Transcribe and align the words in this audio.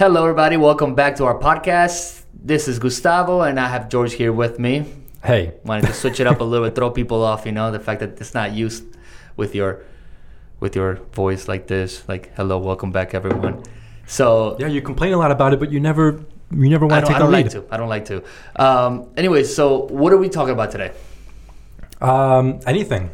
Hello, 0.00 0.22
everybody. 0.22 0.56
Welcome 0.56 0.94
back 0.94 1.16
to 1.16 1.26
our 1.26 1.38
podcast. 1.38 2.22
This 2.32 2.68
is 2.68 2.78
Gustavo, 2.78 3.42
and 3.42 3.60
I 3.60 3.68
have 3.68 3.90
George 3.90 4.14
here 4.14 4.32
with 4.32 4.58
me. 4.58 4.86
Hey, 5.22 5.52
Wanted 5.62 5.88
to 5.88 5.92
switch 5.92 6.20
it 6.20 6.26
up 6.26 6.40
a 6.40 6.42
little 6.42 6.66
bit, 6.66 6.74
throw 6.74 6.90
people 6.90 7.22
off. 7.22 7.44
You 7.44 7.52
know, 7.52 7.70
the 7.70 7.78
fact 7.78 8.00
that 8.00 8.18
it's 8.18 8.32
not 8.32 8.54
used 8.54 8.82
with 9.36 9.54
your 9.54 9.84
with 10.58 10.74
your 10.74 10.94
voice 11.12 11.48
like 11.48 11.66
this. 11.66 12.02
Like, 12.08 12.34
hello, 12.34 12.56
welcome 12.56 12.92
back, 12.92 13.12
everyone. 13.12 13.62
So 14.06 14.56
yeah, 14.58 14.68
you 14.68 14.80
complain 14.80 15.12
a 15.12 15.18
lot 15.18 15.32
about 15.32 15.52
it, 15.52 15.60
but 15.60 15.70
you 15.70 15.80
never, 15.80 16.24
you 16.50 16.70
never 16.70 16.86
want 16.86 17.04
to 17.04 17.08
take 17.08 17.16
I 17.16 17.18
don't 17.18 17.30
lead. 17.30 17.52
like 17.52 17.52
to. 17.52 17.64
I 17.70 17.76
don't 17.76 17.90
like 17.90 18.06
to. 18.06 18.24
Um, 18.56 19.10
anyway, 19.18 19.44
so 19.44 19.82
what 19.88 20.14
are 20.14 20.18
we 20.18 20.30
talking 20.30 20.54
about 20.54 20.70
today? 20.70 20.92
Um, 22.00 22.60
anything. 22.66 23.10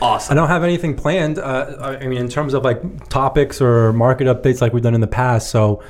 I 0.00 0.34
don't 0.34 0.48
have 0.48 0.62
anything 0.62 0.94
planned. 0.94 1.38
Uh, 1.38 1.96
I 2.00 2.06
mean, 2.06 2.18
in 2.18 2.28
terms 2.28 2.54
of 2.54 2.64
like 2.64 3.08
topics 3.08 3.60
or 3.60 3.92
market 3.92 4.26
updates, 4.26 4.60
like 4.60 4.72
we've 4.72 4.82
done 4.82 4.94
in 4.94 5.00
the 5.00 5.06
past. 5.06 5.50
So 5.50 5.82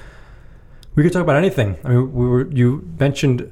we 0.95 1.03
could 1.03 1.13
talk 1.13 1.23
about 1.23 1.37
anything. 1.37 1.77
I 1.85 1.89
mean, 1.89 2.13
we 2.13 2.27
were 2.27 2.51
you 2.51 2.89
mentioned 2.99 3.51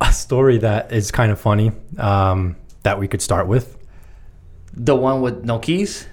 a 0.00 0.12
story 0.12 0.58
that 0.58 0.92
is 0.92 1.10
kind 1.10 1.32
of 1.32 1.40
funny 1.40 1.72
um, 1.98 2.56
that 2.82 2.98
we 2.98 3.08
could 3.08 3.20
start 3.22 3.46
with. 3.46 3.76
The 4.72 4.94
one 4.94 5.22
with 5.22 5.44
no 5.44 5.58
keys. 5.58 6.06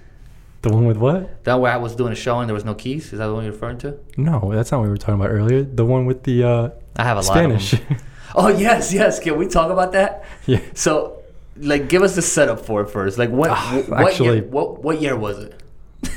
The 0.61 0.69
one 0.69 0.85
with 0.85 0.97
what? 0.97 1.43
That 1.43 1.59
where 1.59 1.71
I 1.71 1.77
was 1.77 1.95
doing 1.95 2.13
a 2.13 2.15
show 2.15 2.39
and 2.39 2.49
there 2.49 2.53
was 2.53 2.63
no 2.63 2.73
keys. 2.73 3.11
Is 3.11 3.19
that 3.19 3.27
the 3.27 3.33
one 3.33 3.43
you're 3.43 3.53
referring 3.53 3.77
to? 3.79 3.99
No, 4.15 4.51
that's 4.53 4.71
not 4.71 4.79
what 4.79 4.83
we 4.85 4.89
were 4.89 4.97
talking 4.97 5.15
about 5.15 5.29
earlier. 5.29 5.63
The 5.63 5.85
one 5.85 6.05
with 6.05 6.23
the 6.23 6.43
uh, 6.43 6.69
I 6.95 7.03
have 7.03 7.17
a 7.17 7.21
lot 7.21 7.25
Spanish. 7.25 7.73
of 7.73 7.87
them. 7.87 7.97
Oh 8.35 8.47
yes, 8.47 8.93
yes. 8.93 9.19
Can 9.19 9.37
we 9.37 9.47
talk 9.47 9.69
about 9.71 9.91
that? 9.91 10.25
yeah. 10.45 10.59
So, 10.73 11.22
like, 11.57 11.87
give 11.89 12.01
us 12.03 12.15
the 12.15 12.21
setup 12.21 12.65
for 12.65 12.81
it 12.81 12.89
first. 12.89 13.17
Like, 13.17 13.29
what? 13.29 13.49
Ah, 13.51 13.83
what 13.87 14.07
actually- 14.11 14.37
year, 14.39 14.43
what 14.47 14.83
what 14.83 15.01
year 15.01 15.15
was 15.15 15.39
it? 15.39 15.59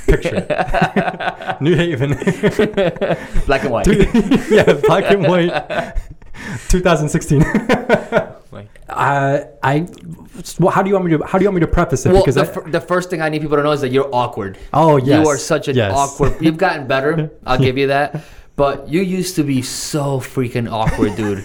Picture. 0.06 0.46
New 1.60 1.74
Haven. 1.76 2.10
Black 3.46 3.62
and 3.62 3.70
white. 3.70 3.86
yeah, 4.50 4.72
black 4.84 5.04
and 5.12 5.26
white. 5.26 5.94
2016. 6.68 7.40
Like- 8.52 8.68
uh, 8.88 9.40
I. 9.62 9.86
Well, 10.58 10.70
how 10.70 10.82
do 10.82 10.88
you 10.88 10.94
want 10.94 11.06
me 11.06 11.16
to? 11.16 11.24
How 11.24 11.38
do 11.38 11.44
you 11.44 11.50
want 11.50 11.56
me 11.56 11.60
to 11.60 11.66
preface 11.72 12.04
it? 12.06 12.12
Well, 12.12 12.22
because 12.22 12.34
the, 12.36 12.42
I, 12.42 12.44
fir- 12.46 12.70
the 12.70 12.80
first 12.80 13.10
thing 13.10 13.20
I 13.22 13.28
need 13.28 13.42
people 13.42 13.56
to 13.56 13.62
know 13.62 13.72
is 13.72 13.80
that 13.80 13.90
you're 13.90 14.12
awkward. 14.14 14.58
oh 14.72 14.96
yes, 14.96 15.22
You 15.24 15.28
are 15.28 15.38
such 15.38 15.68
an 15.68 15.76
yes. 15.76 15.92
awkward. 15.94 16.36
You've 16.40 16.56
gotten 16.58 16.86
better. 16.86 17.30
I'll 17.44 17.58
give 17.68 17.78
you 17.78 17.88
that. 17.88 18.24
But 18.56 18.88
you 18.88 19.02
used 19.02 19.36
to 19.36 19.42
be 19.44 19.60
so 19.62 20.18
freaking 20.20 20.70
awkward, 20.70 21.14
dude. 21.16 21.44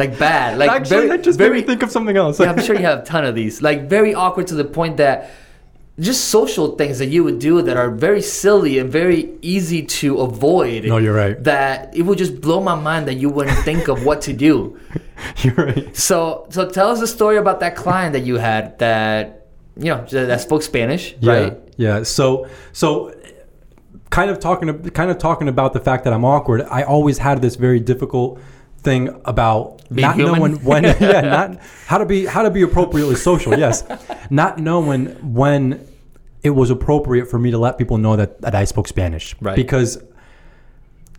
Like 0.00 0.18
bad. 0.18 0.58
Like 0.58 0.70
Actually, 0.70 0.96
very, 0.96 1.08
that 1.08 1.22
just 1.22 1.38
very, 1.38 1.62
think 1.62 1.82
of 1.84 1.90
something 1.92 2.16
else. 2.16 2.40
yeah, 2.40 2.50
I'm 2.50 2.60
sure 2.62 2.74
you 2.74 2.82
have 2.82 3.00
a 3.00 3.04
ton 3.04 3.24
of 3.24 3.34
these. 3.34 3.62
Like 3.62 3.88
very 3.88 4.12
awkward 4.14 4.46
to 4.48 4.54
the 4.56 4.64
point 4.64 4.96
that 4.96 5.30
just 5.98 6.28
social 6.28 6.76
things 6.76 6.98
that 6.98 7.06
you 7.14 7.22
would 7.22 7.38
do 7.38 7.60
that 7.62 7.76
are 7.76 7.90
very 7.90 8.22
silly 8.22 8.78
and 8.78 8.90
very 8.90 9.30
easy 9.42 9.82
to 10.00 10.18
avoid. 10.20 10.84
No, 10.84 10.96
you're 10.96 11.14
right. 11.14 11.36
That 11.44 11.94
it 11.94 12.02
would 12.02 12.18
just 12.18 12.40
blow 12.40 12.60
my 12.60 12.74
mind 12.74 13.06
that 13.08 13.14
you 13.22 13.28
wouldn't 13.28 13.58
think 13.64 13.88
of 13.88 14.04
what 14.06 14.22
to 14.22 14.32
do. 14.32 14.80
you're 15.42 15.54
right. 15.54 15.94
So, 15.96 16.46
so 16.50 16.68
tell 16.70 16.88
us 16.88 17.00
a 17.02 17.06
story 17.06 17.36
about 17.36 17.60
that 17.60 17.76
client 17.76 18.14
that 18.14 18.24
you 18.24 18.36
had 18.38 18.78
that 18.78 19.46
you 19.76 19.90
know 19.92 20.04
that 20.10 20.26
that 20.26 20.40
spoke 20.40 20.62
Spanish, 20.62 21.14
Yeah, 21.20 21.32
right? 21.32 21.58
yeah. 21.76 22.02
So, 22.02 22.48
so 22.72 23.14
kind 24.10 24.30
of 24.30 24.40
talking, 24.40 24.90
kind 24.90 25.10
of 25.10 25.18
talking 25.18 25.48
about 25.48 25.72
the 25.72 25.80
fact 25.80 26.04
that 26.04 26.12
I'm 26.12 26.24
awkward. 26.24 26.62
I 26.62 26.82
always 26.82 27.18
had 27.18 27.40
this 27.42 27.56
very 27.56 27.78
difficult 27.80 28.40
thing 28.82 29.20
about 29.24 29.82
Being 29.88 30.08
not 30.08 30.16
human? 30.16 30.38
knowing 30.40 30.64
when, 30.64 30.84
yeah, 31.00 31.20
not 31.20 31.58
how 31.86 31.98
to 31.98 32.06
be 32.06 32.26
how 32.26 32.42
to 32.42 32.50
be 32.50 32.62
appropriately 32.62 33.14
social. 33.16 33.58
Yes, 33.58 33.84
not 34.30 34.58
knowing 34.58 35.06
when 35.34 35.86
it 36.42 36.50
was 36.50 36.70
appropriate 36.70 37.26
for 37.26 37.38
me 37.38 37.50
to 37.50 37.58
let 37.58 37.76
people 37.78 37.98
know 37.98 38.16
that, 38.16 38.40
that 38.40 38.54
I 38.54 38.64
spoke 38.64 38.88
Spanish, 38.88 39.36
Right. 39.40 39.56
Because 39.56 40.02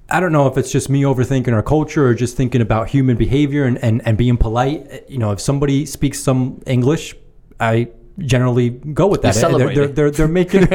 I 0.09 0.19
don't 0.19 0.31
know 0.31 0.47
if 0.47 0.57
it's 0.57 0.71
just 0.71 0.89
me 0.89 1.03
overthinking 1.03 1.53
our 1.53 1.63
culture 1.63 2.05
or 2.07 2.13
just 2.13 2.35
thinking 2.35 2.59
about 2.59 2.89
human 2.89 3.15
behavior 3.15 3.63
and, 3.65 3.77
and, 3.77 4.01
and 4.05 4.17
being 4.17 4.35
polite. 4.35 5.09
You 5.09 5.19
know, 5.19 5.31
if 5.31 5.39
somebody 5.39 5.85
speaks 5.85 6.19
some 6.19 6.61
English, 6.65 7.15
I 7.59 7.89
generally 8.21 8.69
go 8.69 9.07
with 9.07 9.21
that. 9.23 9.35
They're, 9.35 9.73
they're, 9.73 9.87
they're, 9.87 10.11
they're 10.11 10.27
making 10.27 10.65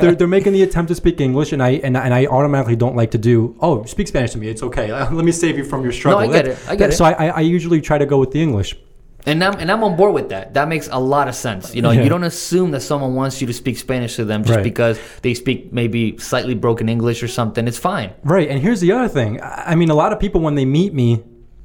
they're, 0.00 0.14
they're 0.14 0.26
making 0.26 0.52
the 0.52 0.62
attempt 0.62 0.88
to 0.88 0.94
speak 0.94 1.20
English, 1.20 1.52
and 1.52 1.62
I 1.62 1.70
and, 1.82 1.96
and 1.96 2.12
I 2.14 2.26
automatically 2.26 2.76
don't 2.76 2.96
like 2.96 3.10
to 3.12 3.18
do. 3.18 3.56
Oh, 3.60 3.84
speak 3.84 4.08
Spanish 4.08 4.32
to 4.32 4.38
me. 4.38 4.48
It's 4.48 4.62
okay. 4.62 4.92
Let 5.10 5.24
me 5.24 5.32
save 5.32 5.58
you 5.58 5.64
from 5.64 5.82
your 5.82 5.92
struggle. 5.92 6.20
I 6.20 6.26
get 6.26 6.44
That- 6.44 6.46
it. 6.52 6.58
I 6.68 6.76
get 6.76 6.78
that- 6.78 6.90
it. 6.94 6.96
So 6.96 7.04
I, 7.04 7.26
I 7.28 7.40
usually 7.40 7.80
try 7.80 7.98
to 7.98 8.06
go 8.06 8.18
with 8.18 8.30
the 8.32 8.42
English. 8.42 8.76
And 9.26 9.44
I'm 9.44 9.58
and 9.58 9.70
I'm 9.70 9.84
on 9.84 9.96
board 9.96 10.14
with 10.14 10.30
that. 10.30 10.54
That 10.54 10.68
makes 10.68 10.88
a 10.90 10.98
lot 10.98 11.28
of 11.28 11.34
sense. 11.34 11.74
You 11.74 11.82
know, 11.82 11.90
Yeah. 11.90 12.04
you 12.04 12.08
don't 12.08 12.24
assume 12.24 12.70
that 12.70 12.80
someone 12.80 13.14
wants 13.14 13.40
you 13.42 13.46
to 13.48 13.52
speak 13.52 13.76
Spanish 13.76 14.16
to 14.16 14.24
them 14.24 14.44
just 14.44 14.56
Right. 14.56 14.64
because 14.64 14.98
they 15.20 15.34
speak 15.34 15.74
maybe 15.74 16.16
slightly 16.16 16.54
broken 16.54 16.88
English 16.88 17.22
or 17.22 17.28
something. 17.28 17.68
It's 17.68 17.76
fine. 17.78 18.12
Right, 18.24 18.48
and 18.48 18.58
here's 18.62 18.80
the 18.80 18.92
other 18.92 19.08
thing. 19.08 19.38
I 19.42 19.72
I 19.72 19.74
mean, 19.74 19.90
a 19.90 19.94
lot 19.94 20.14
of 20.14 20.20
people 20.20 20.40
when 20.40 20.54
they 20.54 20.64
meet 20.64 20.94
me, 20.94 21.22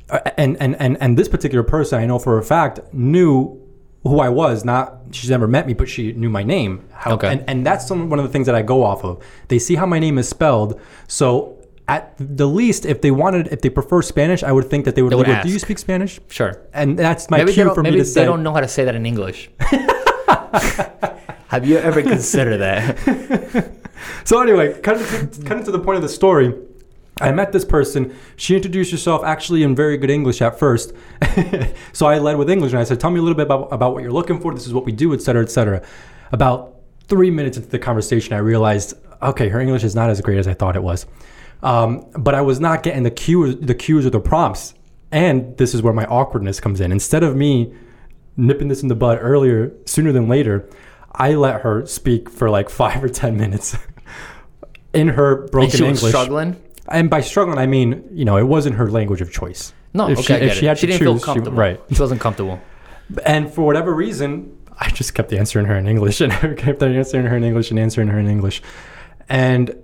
uh, 0.09 0.19
and 0.37 0.57
and 0.59 0.75
and 0.81 0.97
and 0.99 1.17
this 1.17 1.29
particular 1.29 1.63
person 1.63 1.97
I 2.01 2.05
know 2.05 2.19
for 2.19 2.37
a 2.37 2.43
fact 2.43 2.81
knew 2.93 3.61
who 4.09 4.19
I 4.19 4.29
was. 4.29 4.63
Not 4.63 4.83
she's 5.11 5.29
never 5.29 5.47
met 5.47 5.67
me, 5.67 5.73
but 5.73 5.87
she 5.89 6.13
knew 6.13 6.29
my 6.29 6.43
name. 6.43 6.71
How, 6.93 7.13
Okay. 7.15 7.27
and 7.31 7.43
and 7.49 7.65
that's 7.67 7.85
some, 7.87 8.09
one 8.09 8.19
of 8.19 8.25
the 8.25 8.31
things 8.31 8.45
that 8.45 8.55
I 8.55 8.61
go 8.61 8.83
off 8.83 9.03
of. 9.03 9.21
They 9.49 9.59
see 9.59 9.75
how 9.75 9.85
my 9.85 9.99
name 9.99 10.17
is 10.17 10.27
spelled, 10.29 10.79
so. 11.07 11.51
At 11.87 12.15
the 12.17 12.47
least, 12.47 12.83
if 12.83 13.01
they 13.01 13.11
wanted, 13.11 13.49
if 13.53 13.61
they 13.61 13.69
prefer 13.69 14.01
Spanish, 14.01 14.41
I 14.41 14.51
would 14.51 14.67
think 14.71 14.85
that 14.85 14.95
they 14.95 15.03
would. 15.03 15.11
They 15.11 15.17
would 15.17 15.27
lead 15.27 15.43
Do 15.43 15.49
you 15.49 15.59
speak 15.59 15.77
Spanish? 15.77 16.19
Sure. 16.29 16.59
And 16.73 16.97
that's 16.97 17.29
my 17.29 17.37
Maybe 17.37 17.51
they 17.51 17.53
cue 17.53 17.63
don't, 17.65 17.75
for 17.75 17.83
me 17.83 17.91
maybe 17.91 17.99
to 17.99 18.03
they 18.05 18.09
say. 18.09 18.25
don't 18.25 18.41
know 18.41 18.53
how 18.53 18.61
to 18.61 18.67
say 18.67 18.85
that 18.85 18.95
in 18.95 19.05
English. 19.05 19.51
Have 21.49 21.67
you 21.67 21.77
ever 21.77 22.01
considered 22.01 22.57
that? 22.57 23.71
So 24.23 24.41
anyway, 24.41 24.73
kind 24.81 24.99
of 24.99 25.07
to, 25.09 25.41
kind 25.45 25.59
of 25.59 25.65
to 25.65 25.71
the 25.71 25.79
point 25.79 25.95
of 25.97 26.01
the 26.03 26.09
story. 26.09 26.53
I 27.21 27.31
met 27.31 27.53
this 27.53 27.63
person. 27.63 28.15
She 28.35 28.55
introduced 28.55 28.91
herself 28.91 29.23
actually 29.23 29.63
in 29.63 29.73
very 29.73 29.97
good 29.97 30.09
English 30.09 30.41
at 30.41 30.59
first. 30.59 30.93
so 31.93 32.07
I 32.07 32.17
led 32.17 32.37
with 32.37 32.49
English 32.49 32.73
and 32.73 32.79
I 32.79 32.83
said, 32.83 32.99
"Tell 32.99 33.09
me 33.09 33.19
a 33.19 33.21
little 33.21 33.37
bit 33.37 33.45
about, 33.45 33.69
about 33.71 33.93
what 33.93 34.03
you're 34.03 34.11
looking 34.11 34.39
for. 34.41 34.53
This 34.53 34.67
is 34.67 34.73
what 34.73 34.85
we 34.85 34.91
do, 34.91 35.13
et 35.13 35.21
cetera, 35.21 35.41
et 35.41 35.49
cetera." 35.49 35.81
About 36.31 36.75
three 37.07 37.31
minutes 37.31 37.55
into 37.57 37.69
the 37.69 37.79
conversation, 37.79 38.33
I 38.33 38.39
realized, 38.39 38.95
okay, 39.21 39.47
her 39.49 39.59
English 39.59 39.83
is 39.83 39.95
not 39.95 40.09
as 40.09 40.19
great 40.21 40.39
as 40.39 40.47
I 40.47 40.53
thought 40.53 40.75
it 40.75 40.83
was. 40.83 41.05
Um, 41.63 42.05
but 42.17 42.35
I 42.35 42.41
was 42.41 42.59
not 42.59 42.83
getting 42.83 43.03
the 43.03 43.11
cues, 43.11 43.55
the 43.61 43.75
cues 43.75 44.05
or 44.05 44.09
the 44.09 44.19
prompts. 44.19 44.73
And 45.11 45.55
this 45.57 45.73
is 45.73 45.81
where 45.81 45.93
my 45.93 46.05
awkwardness 46.05 46.59
comes 46.59 46.81
in. 46.81 46.91
Instead 46.91 47.23
of 47.23 47.35
me 47.35 47.73
nipping 48.35 48.67
this 48.67 48.81
in 48.81 48.89
the 48.89 48.95
bud 48.95 49.19
earlier, 49.21 49.71
sooner 49.85 50.11
than 50.11 50.27
later, 50.27 50.67
I 51.13 51.35
let 51.35 51.61
her 51.61 51.85
speak 51.85 52.29
for 52.29 52.49
like 52.49 52.69
five 52.69 53.01
or 53.03 53.07
ten 53.07 53.37
minutes 53.37 53.77
in 54.93 55.09
her 55.09 55.47
broken 55.47 55.69
she 55.69 55.83
was 55.83 56.03
English. 56.03 56.11
struggling. 56.11 56.61
And 56.89 57.09
by 57.09 57.21
struggling, 57.21 57.57
I 57.57 57.65
mean 57.67 58.07
you 58.11 58.25
know 58.25 58.37
it 58.37 58.47
wasn't 58.47 58.75
her 58.75 58.89
language 58.89 59.21
of 59.21 59.31
choice. 59.31 59.73
No, 59.93 60.09
If 60.09 60.19
okay, 60.19 60.25
she- 60.25 60.33
I 60.33 60.37
if 60.37 60.41
get 60.49 60.57
she 60.57 60.65
had 60.65 60.77
she 60.77 60.87
to 60.87 60.91
didn't 60.93 61.03
feel 61.03 61.13
choose, 61.13 61.21
she- 61.21 61.25
comfortable. 61.25 61.57
right. 61.57 61.79
She 61.91 62.01
wasn't 62.01 62.21
comfortable. 62.21 62.59
And 63.25 63.51
for 63.53 63.61
whatever 63.65 63.93
reason, 63.93 64.57
I 64.77 64.89
just 64.89 65.13
kept 65.13 65.31
answering 65.33 65.65
her 65.71 65.75
in 65.77 65.87
English 65.87 66.21
and 66.21 66.33
I 66.33 66.53
kept 66.53 66.83
answering 66.83 67.25
her 67.27 67.37
in 67.37 67.43
English 67.43 67.69
and 67.71 67.79
answering 67.79 68.09
her 68.09 68.19
in 68.19 68.27
English. 68.27 68.61
And 69.29 69.75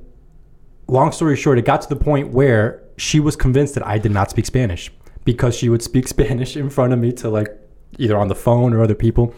long 0.88 1.12
story 1.12 1.36
short, 1.38 1.58
it 1.58 1.66
got 1.66 1.82
to 1.84 1.90
the 1.90 1.96
point 1.96 2.30
where 2.30 2.84
she 2.98 3.20
was 3.20 3.36
convinced 3.36 3.74
that 3.76 3.86
I 3.88 3.98
did 3.98 4.12
not 4.12 4.30
speak 4.30 4.46
Spanish 4.46 4.92
because 5.24 5.56
she 5.56 5.70
would 5.70 5.82
speak 5.82 6.08
Spanish 6.16 6.56
in 6.58 6.70
front 6.70 6.94
of 6.94 7.00
me 7.00 7.12
to 7.14 7.30
like 7.30 7.50
either 7.98 8.18
on 8.18 8.28
the 8.28 8.36
phone 8.36 8.74
or 8.74 8.84
other 8.84 8.96
people. 8.96 9.34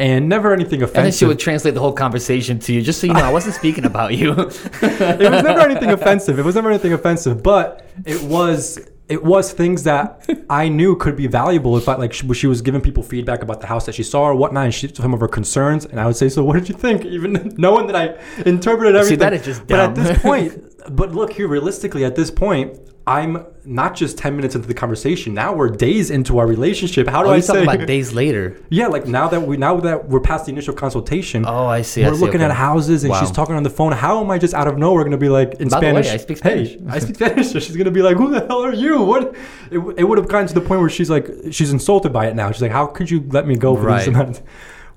And 0.00 0.30
never 0.30 0.54
anything 0.54 0.82
offensive. 0.82 0.96
And 0.96 1.04
then 1.04 1.12
she 1.12 1.26
would 1.26 1.38
translate 1.38 1.74
the 1.74 1.80
whole 1.80 1.92
conversation 1.92 2.58
to 2.60 2.72
you, 2.72 2.80
just 2.80 3.00
so 3.00 3.06
you 3.06 3.12
know, 3.12 3.20
I 3.20 3.30
wasn't 3.30 3.54
speaking 3.54 3.84
about 3.84 4.16
you. 4.16 4.32
it 4.32 5.30
was 5.30 5.42
never 5.42 5.60
anything 5.60 5.90
offensive. 5.90 6.38
It 6.38 6.44
was 6.44 6.54
never 6.54 6.70
anything 6.70 6.94
offensive, 6.94 7.42
but 7.42 7.86
it 8.06 8.22
was 8.22 8.78
it 9.10 9.24
was 9.24 9.52
things 9.52 9.82
that 9.82 10.24
I 10.48 10.68
knew 10.68 10.94
could 10.94 11.16
be 11.16 11.26
valuable 11.26 11.76
if 11.76 11.88
I 11.88 11.96
like 11.96 12.12
she, 12.12 12.32
she 12.32 12.46
was 12.46 12.62
giving 12.62 12.80
people 12.80 13.02
feedback 13.02 13.42
about 13.42 13.60
the 13.60 13.66
house 13.66 13.84
that 13.86 13.94
she 13.96 14.04
saw 14.04 14.22
or 14.22 14.36
whatnot, 14.36 14.66
and 14.66 14.74
she 14.74 14.88
some 14.94 15.12
of 15.12 15.18
her 15.20 15.28
concerns, 15.28 15.84
and 15.84 16.00
I 16.00 16.06
would 16.06 16.16
say, 16.16 16.28
"So 16.28 16.44
what 16.44 16.54
did 16.54 16.68
you 16.68 16.76
think?" 16.76 17.04
Even 17.04 17.52
knowing 17.58 17.88
that 17.88 17.96
I 17.96 18.42
interpreted 18.48 18.94
everything. 18.94 19.18
See, 19.18 19.24
that 19.24 19.32
is 19.32 19.44
just 19.44 19.66
dumb. 19.66 19.94
But 19.94 19.98
at 19.98 20.06
this 20.06 20.22
point, 20.22 20.62
but 20.96 21.12
look 21.12 21.32
here, 21.32 21.48
realistically, 21.48 22.04
at 22.04 22.14
this 22.16 22.30
point. 22.30 22.78
I'm 23.06 23.44
not 23.64 23.94
just 23.96 24.18
10 24.18 24.36
minutes 24.36 24.54
into 24.54 24.68
the 24.68 24.74
conversation. 24.74 25.34
Now 25.34 25.54
we're 25.54 25.70
days 25.70 26.10
into 26.10 26.38
our 26.38 26.46
relationship. 26.46 27.08
How 27.08 27.22
do 27.22 27.30
oh, 27.30 27.32
I 27.32 27.40
say? 27.40 27.62
about 27.62 27.86
days 27.86 28.12
later. 28.12 28.60
yeah, 28.68 28.86
like 28.88 29.06
now 29.06 29.26
that 29.28 29.42
we 29.42 29.56
now 29.56 29.80
that 29.80 30.08
we're 30.08 30.20
past 30.20 30.46
the 30.46 30.52
initial 30.52 30.74
consultation, 30.74 31.44
Oh, 31.46 31.66
I 31.66 31.82
see. 31.82 32.04
We're 32.04 32.14
see, 32.14 32.20
looking 32.20 32.40
okay. 32.42 32.50
at 32.50 32.56
houses 32.56 33.02
and 33.02 33.10
Wow. 33.10 33.20
she's 33.20 33.30
talking 33.30 33.54
on 33.56 33.62
the 33.62 33.70
phone. 33.70 33.92
How 33.92 34.20
am 34.22 34.30
I 34.30 34.38
just 34.38 34.54
out 34.54 34.68
of 34.68 34.78
nowhere 34.78 35.02
going 35.02 35.12
to 35.12 35.18
be 35.18 35.28
like 35.30 35.54
in 35.54 35.68
By 35.68 35.80
the 35.80 35.86
way, 35.86 36.02
Spanish? 36.02 36.08
I 36.08 36.16
speak 36.18 36.36
Spanish." 36.38 36.68
Hey, 36.70 36.80
I 36.88 36.98
speak 36.98 37.16
Spanish. 37.16 37.46
So 37.52 37.58
she's 37.58 37.76
going 37.76 37.86
to 37.86 37.90
be 37.90 38.02
like, 38.02 38.16
"Who 38.16 38.30
the 38.30 38.46
hell 38.46 38.62
are 38.64 38.74
you?" 38.74 39.00
What? 39.02 39.34
It, 39.70 39.78
it 39.96 40.04
would 40.04 40.18
have 40.18 40.28
gotten 40.28 40.46
to 40.48 40.54
the 40.54 40.60
point 40.60 40.80
where 40.80 40.90
she's 40.90 41.10
like, 41.10 41.28
she's 41.50 41.72
insulted 41.72 42.12
by 42.12 42.26
it 42.26 42.36
now. 42.36 42.52
She's 42.52 42.62
like, 42.62 42.70
"How 42.70 42.86
could 42.86 43.10
you 43.10 43.24
let 43.30 43.46
me 43.46 43.56
go 43.56 43.74
for 43.76 43.82
this 43.82 44.06
Right. 44.06 44.08
amount?" 44.08 44.42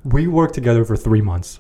We 0.04 0.28
worked 0.28 0.54
together 0.54 0.84
for 0.86 0.98
three 0.98 1.22
months. 1.22 1.60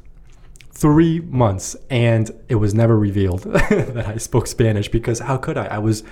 Three 0.71 1.19
months, 1.21 1.75
and 1.89 2.29
it 2.49 2.55
was 2.55 2.73
never 2.73 2.97
revealed 2.99 3.43
that 3.43 4.05
I 4.07 4.17
spoke 4.17 4.47
Spanish 4.47 4.89
because 4.89 5.19
how 5.19 5.37
could 5.37 5.57
I? 5.57 5.65
I 5.67 5.77
was 5.77 6.03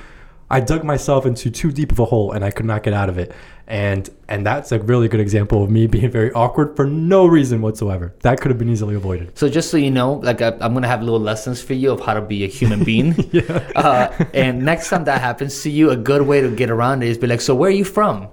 I 0.52 0.60
dug 0.60 0.84
myself 0.84 1.26
into 1.26 1.50
too 1.50 1.72
deep 1.72 1.94
of 1.94 2.00
a 2.00 2.06
hole 2.06 2.34
and 2.34 2.44
I 2.44 2.52
could 2.52 2.66
not 2.66 2.84
get 2.84 2.94
out 2.94 3.08
of 3.08 3.18
it. 3.18 3.32
And 3.68 4.10
and 4.28 4.46
that's 4.46 4.74
a 4.74 4.80
really 4.80 5.08
good 5.08 5.22
example 5.22 5.64
of 5.64 5.72
me 5.72 5.88
being 5.96 6.12
very 6.12 6.32
awkward 6.34 6.76
for 6.76 6.86
no 6.86 7.26
reason 7.26 7.62
whatsoever. 7.62 8.14
That 8.20 8.42
could 8.42 8.52
have 8.52 8.58
been 8.58 8.70
easily 8.70 8.96
avoided. 8.96 9.38
So 9.38 9.48
just 9.48 9.72
so 9.72 9.78
you 9.78 9.92
know, 9.92 10.16
like 10.16 10.42
I, 10.42 10.50
I'm 10.60 10.74
gonna 10.74 10.88
have 10.88 11.02
little 11.02 11.22
lessons 11.22 11.62
for 11.62 11.74
you 11.74 11.92
of 11.92 12.02
how 12.02 12.14
to 12.16 12.22
be 12.22 12.44
a 12.44 12.48
human 12.48 12.84
being. 12.92 13.16
Yeah. 13.32 13.72
Uh, 13.76 14.26
and 14.34 14.64
next 14.64 14.90
time 14.90 15.06
that 15.06 15.22
happens 15.22 15.64
to 15.64 15.70
you, 15.70 15.90
a 15.90 15.96
good 15.96 16.24
way 16.24 16.42
to 16.42 16.54
get 16.54 16.70
around 16.70 17.02
it 17.02 17.08
is 17.08 17.18
be 17.18 17.28
like, 17.28 17.40
"So 17.42 17.56
where 17.56 17.70
are 17.70 17.80
you 17.82 17.86
from?" 17.86 18.28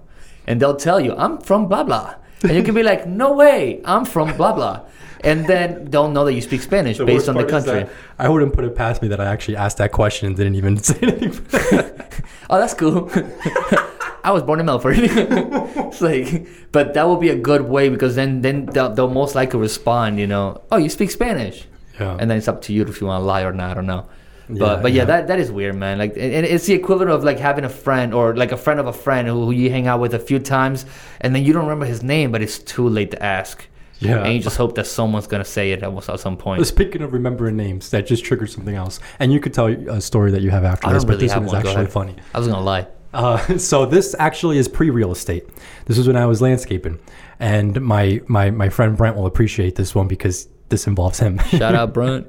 And 0.49 0.61
they'll 0.61 0.77
tell 0.77 1.01
you, 1.01 1.15
"I'm 1.17 1.39
from 1.39 1.69
blah 1.69 1.85
blah," 1.85 2.17
and 2.43 2.53
you 2.53 2.65
can 2.65 2.75
be 2.75 2.83
like, 2.83 3.07
"No 3.07 3.33
way, 3.35 3.81
I'm 3.85 4.05
from 4.05 4.37
blah 4.37 4.53
blah," 4.53 4.81
and 5.25 5.47
then 5.47 5.87
they'll 5.91 6.11
know 6.11 6.25
that 6.25 6.35
you 6.35 6.41
speak 6.41 6.63
Spanish 6.63 6.99
The 6.99 7.05
based 7.05 7.29
on 7.29 7.35
the 7.37 7.45
country. 7.45 7.87
I 8.19 8.29
wouldn't 8.29 8.53
put 8.53 8.65
it 8.65 8.75
past 8.75 9.03
me 9.03 9.09
that 9.09 9.21
I 9.21 9.27
actually 9.27 9.57
asked 9.57 9.79
that 9.79 9.93
question 9.93 10.27
and 10.27 10.37
didn't 10.37 10.55
even 10.55 10.77
say 10.83 10.99
anything. 11.03 11.95
Oh, 12.51 12.59
that's 12.59 12.73
cool. 12.73 13.11
I 14.25 14.31
was 14.33 14.43
born 14.43 14.59
in 14.59 14.65
Melbourne. 14.67 14.95
it's 15.01 16.01
like, 16.01 16.49
but 16.73 16.95
that 16.95 17.07
will 17.07 17.19
be 17.19 17.29
a 17.29 17.37
good 17.37 17.63
way 17.63 17.91
because 17.91 18.15
then 18.17 18.41
then 18.41 18.67
they'll, 18.67 18.95
they'll 18.95 19.09
most 19.11 19.35
likely 19.35 19.61
respond. 19.61 20.19
You 20.19 20.27
know, 20.27 20.63
oh, 20.73 20.79
you 20.79 20.89
speak 20.89 21.11
Spanish. 21.11 21.67
yeah. 22.01 22.17
and 22.19 22.31
then 22.31 22.39
it's 22.39 22.49
up 22.49 22.63
to 22.63 22.73
you 22.73 22.85
if 22.85 23.01
you 23.01 23.07
want 23.07 23.21
to 23.21 23.25
lie 23.27 23.43
or 23.43 23.53
not. 23.53 23.71
I 23.73 23.75
don't 23.75 23.87
know. 23.87 24.07
But 24.49 24.57
Yeah, 24.77 24.83
but 24.83 24.93
yeah, 24.93 24.99
yeah. 25.03 25.05
that 25.05 25.27
that 25.29 25.39
is 25.41 25.53
weird, 25.53 25.77
man. 25.77 25.99
Like, 25.99 26.13
and 26.17 26.47
it's 26.47 26.65
the 26.65 26.73
equivalent 26.73 27.11
of 27.11 27.23
like 27.23 27.39
having 27.39 27.65
a 27.65 27.69
friend 27.69 28.15
or 28.15 28.35
like 28.35 28.51
a 28.53 28.57
friend 28.57 28.81
of 28.81 28.87
a 28.87 28.95
friend 28.95 29.29
who, 29.29 29.45
who 29.45 29.51
you 29.51 29.69
hang 29.69 29.87
out 29.87 30.01
with 30.01 30.15
a 30.15 30.19
few 30.19 30.39
times, 30.39 30.87
and 31.21 31.35
then 31.35 31.45
you 31.45 31.53
don't 31.53 31.65
remember 31.65 31.85
his 31.85 32.03
name, 32.03 32.33
but 32.33 32.41
it's 32.41 32.59
too 32.59 32.89
late 32.89 33.11
to 33.11 33.23
ask. 33.23 33.67
Yeah. 34.01 34.23
And 34.23 34.35
you 34.35 34.41
just 34.41 34.57
hope 34.57 34.75
that 34.77 34.87
someone's 34.87 35.27
gonna 35.27 35.45
say 35.45 35.73
it 35.73 35.83
at, 35.83 36.09
at 36.09 36.21
some 36.21 36.37
point. 36.37 36.67
Speaking 36.67 37.03
of 37.03 37.13
remembering 37.13 37.57
names, 37.57 37.91
that 37.91 38.07
just 38.07 38.25
triggered 38.25 38.51
something 38.51 38.75
else. 38.75 39.01
And 39.19 39.33
you 39.33 39.41
could 39.41 39.55
tell 39.55 39.67
a 39.67 40.01
story 40.01 40.31
that 40.33 40.43
you 40.43 40.51
have 40.51 40.65
after 40.65 40.89
this, 40.93 41.05
don't 41.05 41.11
but 41.11 41.21
this 41.21 41.35
one 41.35 41.47
is 41.47 41.55
actually 41.55 41.87
funny. 41.87 42.17
I 42.35 42.39
was 42.39 42.49
gonna 42.49 42.63
lie. 42.63 42.87
Uh, 43.13 43.59
so 43.59 43.87
this 43.87 44.15
actually 44.19 44.59
is 44.59 44.69
pre-real 44.69 45.13
estate. 45.13 45.49
This 45.87 45.99
was 45.99 46.07
when 46.07 46.17
I 46.17 46.27
was 46.27 46.41
landscaping, 46.41 46.99
and 47.41 47.81
my 47.81 48.21
my 48.27 48.51
my 48.51 48.69
friend 48.69 48.97
Brent 48.97 49.17
will 49.17 49.27
appreciate 49.27 49.75
this 49.75 49.95
one 49.95 50.09
because 50.09 50.49
this 50.69 50.87
involves 50.87 51.19
him. 51.19 51.39
Shout 51.39 51.75
out, 51.75 51.95
Brent. 51.95 52.29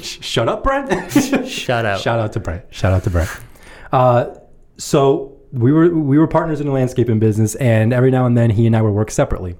Shut 0.00 0.48
up, 0.48 0.62
Brent. 0.62 1.12
Shout 1.48 1.84
out. 1.84 2.00
Shout 2.00 2.18
out 2.18 2.32
to 2.34 2.40
Brent. 2.40 2.64
Shout 2.70 2.92
out 2.92 3.04
to 3.04 3.10
Brent. 3.10 3.30
Uh, 3.92 4.34
so 4.76 5.36
we 5.52 5.72
were 5.72 5.90
we 5.90 6.18
were 6.18 6.28
partners 6.28 6.60
in 6.60 6.66
the 6.66 6.72
landscaping 6.72 7.18
business, 7.18 7.54
and 7.56 7.92
every 7.92 8.10
now 8.10 8.26
and 8.26 8.36
then 8.36 8.50
he 8.50 8.66
and 8.66 8.76
I 8.76 8.82
would 8.82 8.92
work 8.92 9.10
separately. 9.10 9.56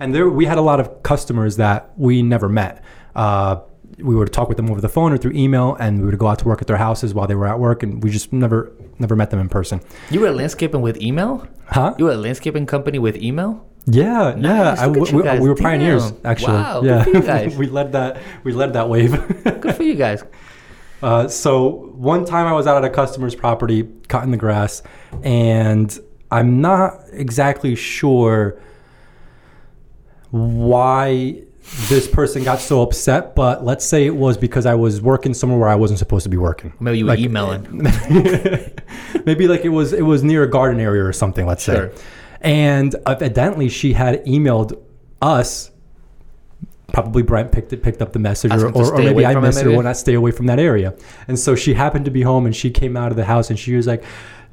And 0.00 0.14
there 0.14 0.28
we 0.28 0.44
had 0.46 0.58
a 0.58 0.62
lot 0.62 0.80
of 0.80 1.02
customers 1.02 1.56
that 1.56 1.92
we 1.96 2.22
never 2.22 2.48
met. 2.48 2.82
Uh, 3.14 3.60
we 3.98 4.14
would 4.14 4.32
talk 4.32 4.48
with 4.48 4.56
them 4.56 4.70
over 4.70 4.80
the 4.80 4.88
phone 4.88 5.12
or 5.12 5.18
through 5.18 5.32
email, 5.32 5.76
and 5.78 6.00
we 6.00 6.06
would 6.06 6.18
go 6.18 6.26
out 6.26 6.38
to 6.40 6.48
work 6.48 6.60
at 6.60 6.66
their 6.66 6.76
houses 6.78 7.14
while 7.14 7.26
they 7.28 7.34
were 7.36 7.46
at 7.46 7.58
work, 7.60 7.82
and 7.82 8.02
we 8.02 8.10
just 8.10 8.32
never 8.32 8.72
never 8.98 9.14
met 9.16 9.30
them 9.30 9.40
in 9.40 9.48
person. 9.48 9.80
You 10.10 10.20
were 10.20 10.30
landscaping 10.30 10.80
with 10.82 11.00
email. 11.00 11.46
Huh? 11.66 11.94
You 11.98 12.06
were 12.06 12.12
a 12.12 12.16
landscaping 12.16 12.66
company 12.66 12.98
with 12.98 13.16
email. 13.16 13.64
Yeah, 13.86 14.34
yeah. 14.36 14.76
I, 14.78 14.86
we, 14.88 15.00
we- 15.12 15.48
were 15.48 15.54
pioneers, 15.54 16.10
Damn. 16.10 16.26
actually. 16.26 16.54
Wow, 16.54 16.80
good 16.80 16.88
yeah, 16.88 17.04
for 17.04 17.10
you 17.10 17.22
guys. 17.34 17.56
we 17.56 17.66
led 17.66 17.92
that. 17.92 18.20
We 18.42 18.52
led 18.52 18.72
that 18.72 18.88
wave. 18.88 19.12
Good 19.60 19.74
for 19.76 19.82
you 19.82 19.94
guys. 19.94 20.24
Uh, 21.02 21.28
so 21.28 21.68
one 21.96 22.24
time 22.24 22.46
I 22.46 22.52
was 22.54 22.66
out 22.66 22.82
at 22.82 22.90
a 22.90 22.94
customer's 22.94 23.34
property 23.34 23.86
cutting 24.08 24.30
the 24.30 24.38
grass, 24.38 24.82
and 25.22 25.98
I'm 26.30 26.62
not 26.62 26.98
exactly 27.12 27.74
sure 27.74 28.58
why 30.34 31.40
this 31.88 32.08
person 32.08 32.42
got 32.42 32.58
so 32.58 32.82
upset, 32.82 33.36
but 33.36 33.64
let's 33.64 33.84
say 33.84 34.04
it 34.04 34.14
was 34.16 34.36
because 34.36 34.66
I 34.66 34.74
was 34.74 35.00
working 35.00 35.32
somewhere 35.32 35.58
where 35.60 35.68
I 35.68 35.76
wasn't 35.76 35.98
supposed 36.00 36.24
to 36.24 36.28
be 36.28 36.36
working. 36.36 36.72
Maybe 36.80 36.98
you 36.98 37.04
were 37.04 37.10
Like- 37.12 37.20
emailing. 37.20 37.66
Maybe 39.24 39.46
like 39.48 39.64
it 39.64 39.68
was 39.70 39.92
it 39.92 40.02
was 40.02 40.24
near 40.24 40.42
a 40.42 40.50
garden 40.50 40.80
area 40.80 41.04
or 41.04 41.12
something. 41.12 41.46
Let's 41.46 41.62
Sure. 41.62 41.90
say, 41.94 42.02
and 42.40 42.94
evidently 43.06 43.68
she 43.68 43.92
had 43.92 44.24
emailed 44.26 44.76
us. 45.22 45.70
Probably 46.92 47.22
Brent 47.22 47.50
picked 47.52 47.72
it, 47.72 47.82
picked 47.82 48.02
up 48.02 48.12
the 48.12 48.18
message, 48.18 48.52
or, 48.52 48.70
or, 48.70 48.94
or 48.94 48.98
maybe 48.98 49.24
I 49.24 49.34
missed 49.40 49.60
it, 49.62 49.66
or 49.68 49.82
not 49.82 49.96
stay 49.96 50.14
away 50.14 50.30
from 50.32 50.46
that 50.46 50.58
area. 50.60 50.94
And 51.28 51.38
so 51.38 51.54
she 51.54 51.74
happened 51.74 52.04
to 52.04 52.10
be 52.10 52.22
home, 52.22 52.44
and 52.46 52.54
she 52.54 52.70
came 52.70 52.96
out 52.96 53.10
of 53.10 53.16
the 53.16 53.24
house, 53.24 53.50
and 53.50 53.58
she 53.58 53.74
was 53.74 53.86
like, 53.86 54.04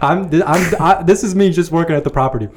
"I'm, 0.00 0.30
I'm, 0.42 0.74
I, 0.80 1.02
this 1.04 1.22
is 1.24 1.34
me 1.34 1.50
just 1.50 1.70
working 1.72 1.96
at 1.96 2.04
the 2.04 2.10
property. 2.10 2.48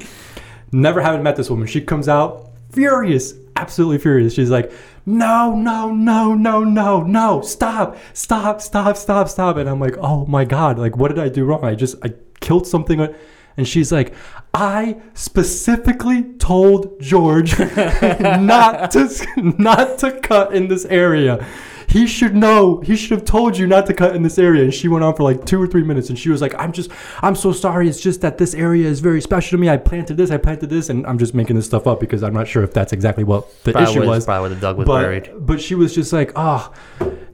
Never 0.72 1.00
having 1.00 1.22
met 1.22 1.36
this 1.36 1.50
woman. 1.50 1.66
She 1.66 1.80
comes 1.80 2.08
out 2.08 2.50
furious, 2.72 3.34
absolutely 3.56 3.98
furious. 3.98 4.34
She's 4.34 4.50
like, 4.50 4.72
no, 5.06 5.54
no, 5.54 5.92
no, 5.92 6.34
no, 6.34 6.62
no, 6.62 7.02
no, 7.02 7.40
stop, 7.40 7.96
stop, 8.12 8.60
stop, 8.60 8.96
stop, 8.96 9.28
stop. 9.28 9.56
And 9.56 9.68
I'm 9.68 9.80
like, 9.80 9.96
oh 9.98 10.26
my 10.26 10.44
God, 10.44 10.78
like, 10.78 10.96
what 10.96 11.08
did 11.08 11.18
I 11.18 11.28
do 11.28 11.44
wrong? 11.44 11.64
I 11.64 11.74
just, 11.74 11.96
I 12.04 12.14
killed 12.40 12.66
something. 12.66 13.14
And 13.56 13.66
she's 13.66 13.90
like, 13.90 14.14
I 14.54 15.00
specifically 15.14 16.22
told 16.34 17.00
George 17.00 17.58
not 18.20 18.90
to, 18.92 19.32
not 19.58 19.98
to 19.98 20.20
cut 20.20 20.54
in 20.54 20.68
this 20.68 20.84
area. 20.86 21.46
He 21.90 22.06
should 22.06 22.36
know. 22.36 22.80
He 22.80 22.94
should 22.94 23.10
have 23.10 23.24
told 23.24 23.58
you 23.58 23.66
not 23.66 23.86
to 23.86 23.94
cut 23.94 24.14
in 24.14 24.22
this 24.22 24.38
area. 24.38 24.62
And 24.62 24.72
she 24.72 24.86
went 24.86 25.02
on 25.02 25.14
for 25.16 25.24
like 25.24 25.44
two 25.44 25.60
or 25.60 25.66
three 25.66 25.82
minutes. 25.82 26.08
And 26.08 26.18
she 26.18 26.30
was 26.30 26.40
like, 26.40 26.54
I'm 26.58 26.72
just, 26.72 26.90
I'm 27.20 27.34
so 27.34 27.52
sorry. 27.52 27.88
It's 27.88 28.00
just 28.00 28.20
that 28.20 28.38
this 28.38 28.54
area 28.54 28.88
is 28.88 29.00
very 29.00 29.20
special 29.20 29.56
to 29.56 29.60
me. 29.60 29.68
I 29.68 29.76
planted 29.76 30.16
this, 30.16 30.30
I 30.30 30.36
planted 30.36 30.70
this. 30.70 30.88
And 30.88 31.04
I'm 31.06 31.18
just 31.18 31.34
making 31.34 31.56
this 31.56 31.66
stuff 31.66 31.86
up 31.88 31.98
because 31.98 32.22
I'm 32.22 32.32
not 32.32 32.46
sure 32.46 32.62
if 32.62 32.72
that's 32.72 32.92
exactly 32.92 33.24
what 33.24 33.48
the 33.64 33.72
Probably 33.72 33.90
issue 33.90 34.00
was, 34.00 34.08
was. 34.08 34.24
probably 34.24 34.48
where 34.48 34.54
the 34.54 34.60
dog 34.60 34.76
was 34.78 34.86
buried. 34.86 35.24
But, 35.24 35.46
but 35.46 35.60
she 35.60 35.74
was 35.74 35.94
just 35.94 36.12
like, 36.12 36.30
oh, 36.36 36.72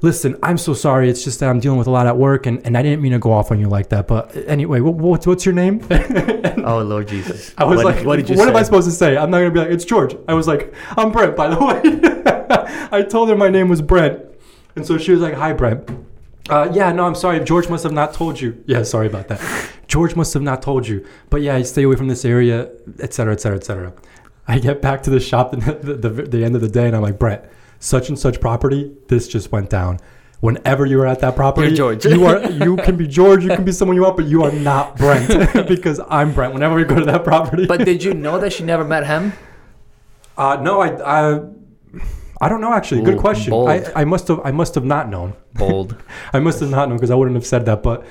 listen, 0.00 0.36
I'm 0.42 0.56
so 0.56 0.72
sorry. 0.72 1.10
It's 1.10 1.22
just 1.22 1.40
that 1.40 1.50
I'm 1.50 1.60
dealing 1.60 1.78
with 1.78 1.86
a 1.86 1.90
lot 1.90 2.06
at 2.06 2.16
work. 2.16 2.46
And, 2.46 2.64
and 2.66 2.78
I 2.78 2.82
didn't 2.82 3.02
mean 3.02 3.12
to 3.12 3.18
go 3.18 3.32
off 3.32 3.50
on 3.50 3.60
you 3.60 3.68
like 3.68 3.90
that. 3.90 4.08
But 4.08 4.34
anyway, 4.46 4.80
what, 4.80 4.94
what's, 4.94 5.26
what's 5.26 5.44
your 5.44 5.54
name? 5.54 5.86
Oh 6.66 6.82
Lord 6.82 7.06
Jesus! 7.06 7.54
I 7.56 7.62
was 7.62 7.76
what, 7.76 7.94
like, 7.94 8.04
what 8.04 8.16
did 8.16 8.28
you 8.28 8.36
what 8.36 8.46
say? 8.46 8.50
am 8.50 8.56
I 8.56 8.64
supposed 8.64 8.88
to 8.88 8.92
say? 8.92 9.16
I'm 9.16 9.30
not 9.30 9.38
gonna 9.38 9.52
be 9.52 9.60
like, 9.60 9.70
it's 9.70 9.84
George. 9.84 10.16
I 10.26 10.34
was 10.34 10.48
like, 10.48 10.74
I'm 10.96 11.12
Brent, 11.12 11.36
by 11.36 11.46
the 11.46 11.64
way. 11.64 12.88
I 12.90 13.02
told 13.02 13.28
her 13.28 13.36
my 13.36 13.48
name 13.48 13.68
was 13.68 13.80
Brent, 13.80 14.20
and 14.76 14.86
so 14.86 14.98
she 14.98 15.12
was 15.12 15.20
like, 15.20 15.34
hi, 15.34 15.52
Brent. 15.52 15.88
Uh, 16.48 16.70
yeah, 16.72 16.92
no, 16.92 17.06
I'm 17.06 17.14
sorry. 17.16 17.40
George 17.42 17.68
must 17.68 17.82
have 17.82 17.92
not 17.92 18.14
told 18.14 18.40
you. 18.40 18.62
Yeah, 18.66 18.84
sorry 18.84 19.08
about 19.08 19.26
that. 19.28 19.40
George 19.88 20.14
must 20.14 20.32
have 20.34 20.42
not 20.42 20.62
told 20.62 20.86
you. 20.86 21.04
But 21.30 21.42
yeah, 21.42 21.60
stay 21.62 21.82
away 21.82 21.96
from 21.96 22.08
this 22.08 22.24
area, 22.24 22.70
etc., 23.00 23.32
etc., 23.32 23.32
et 23.32 23.40
cetera, 23.40 23.56
et 23.56 23.64
cetera. 23.64 23.92
I 24.46 24.58
get 24.60 24.80
back 24.80 25.02
to 25.04 25.10
the 25.10 25.18
shop 25.18 25.50
the, 25.50 25.56
the, 25.82 25.94
the, 26.08 26.22
the 26.22 26.44
end 26.44 26.54
of 26.54 26.60
the 26.60 26.68
day, 26.68 26.86
and 26.86 26.94
I'm 26.94 27.02
like, 27.02 27.18
Brent, 27.18 27.42
such 27.80 28.08
and 28.08 28.16
such 28.18 28.40
property, 28.40 28.92
this 29.08 29.26
just 29.26 29.50
went 29.50 29.70
down. 29.70 29.98
Whenever 30.40 30.84
you 30.86 31.00
are 31.00 31.06
at 31.06 31.18
that 31.20 31.34
property, 31.34 31.68
You're 31.74 31.96
George. 31.96 32.04
you 32.04 32.26
are 32.26 32.48
you 32.50 32.76
can 32.84 32.96
be 32.96 33.08
George, 33.08 33.42
you 33.42 33.48
can 33.48 33.64
be 33.64 33.72
someone 33.72 33.96
you 33.96 34.02
want, 34.02 34.16
but 34.18 34.26
you 34.26 34.44
are 34.44 34.52
not 34.52 34.96
Brent 34.96 35.66
because 35.66 35.98
I'm 36.08 36.32
Brent. 36.32 36.52
Whenever 36.52 36.74
we 36.74 36.84
go 36.84 36.96
to 36.96 37.06
that 37.06 37.24
property, 37.24 37.66
But 37.66 37.84
did 37.86 38.04
you 38.04 38.12
know 38.14 38.38
that 38.38 38.52
she 38.52 38.62
never 38.62 38.84
met 38.84 39.06
him? 39.06 39.32
uh, 40.36 40.58
no, 40.60 40.82
I, 40.82 40.88
I, 41.34 41.40
I 42.40 42.48
don't 42.48 42.60
know. 42.60 42.72
Actually, 42.72 43.02
good 43.02 43.14
Ooh, 43.14 43.20
question. 43.20 43.50
bold. 43.50 43.68
I, 43.68 43.82
I 43.94 44.04
must 44.04 44.28
have, 44.28 44.40
I 44.44 44.50
must 44.50 44.74
have 44.74 44.84
not 44.84 45.08
known. 45.08 45.34
Bold. 45.54 45.96
I 46.32 46.38
must 46.38 46.60
have 46.60 46.70
not 46.70 46.88
known 46.88 46.98
because 46.98 47.10
I 47.10 47.14
wouldn't 47.14 47.36
have 47.36 47.46
said 47.46 47.66
that. 47.66 47.82
But 47.82 48.06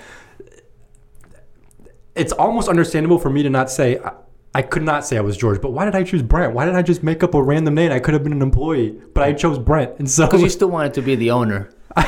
it's 2.16 2.32
almost 2.32 2.68
understandable 2.68 3.20
for 3.20 3.30
me 3.30 3.44
to 3.44 3.50
not 3.50 3.70
say. 3.70 4.00
I, 4.00 4.14
I 4.56 4.62
could 4.62 4.84
not 4.84 5.06
say 5.06 5.18
I 5.18 5.22
was 5.22 5.36
George, 5.36 5.62
but 5.62 5.74
why 5.74 5.84
did 5.84 5.96
I 5.96 6.04
choose 6.04 6.22
Brent? 6.22 6.54
Why 6.54 6.64
did 6.64 6.76
I 6.76 6.82
just 6.82 7.04
make 7.04 7.24
up 7.24 7.34
a 7.34 7.44
random 7.44 7.76
name? 7.76 7.92
I 7.92 8.00
could 8.00 8.14
have 8.14 8.24
been 8.24 8.32
an 8.32 8.42
employee, 8.42 8.98
but 9.14 9.22
I 9.22 9.34
chose 9.34 9.60
Brent, 9.60 10.00
and 10.00 10.10
so 10.10 10.28
Because 10.28 10.42
you 10.42 10.50
still 10.50 10.70
wanted 10.70 10.94
to 10.94 11.02
be 11.02 11.16
the 11.16 11.32
owner. 11.32 11.72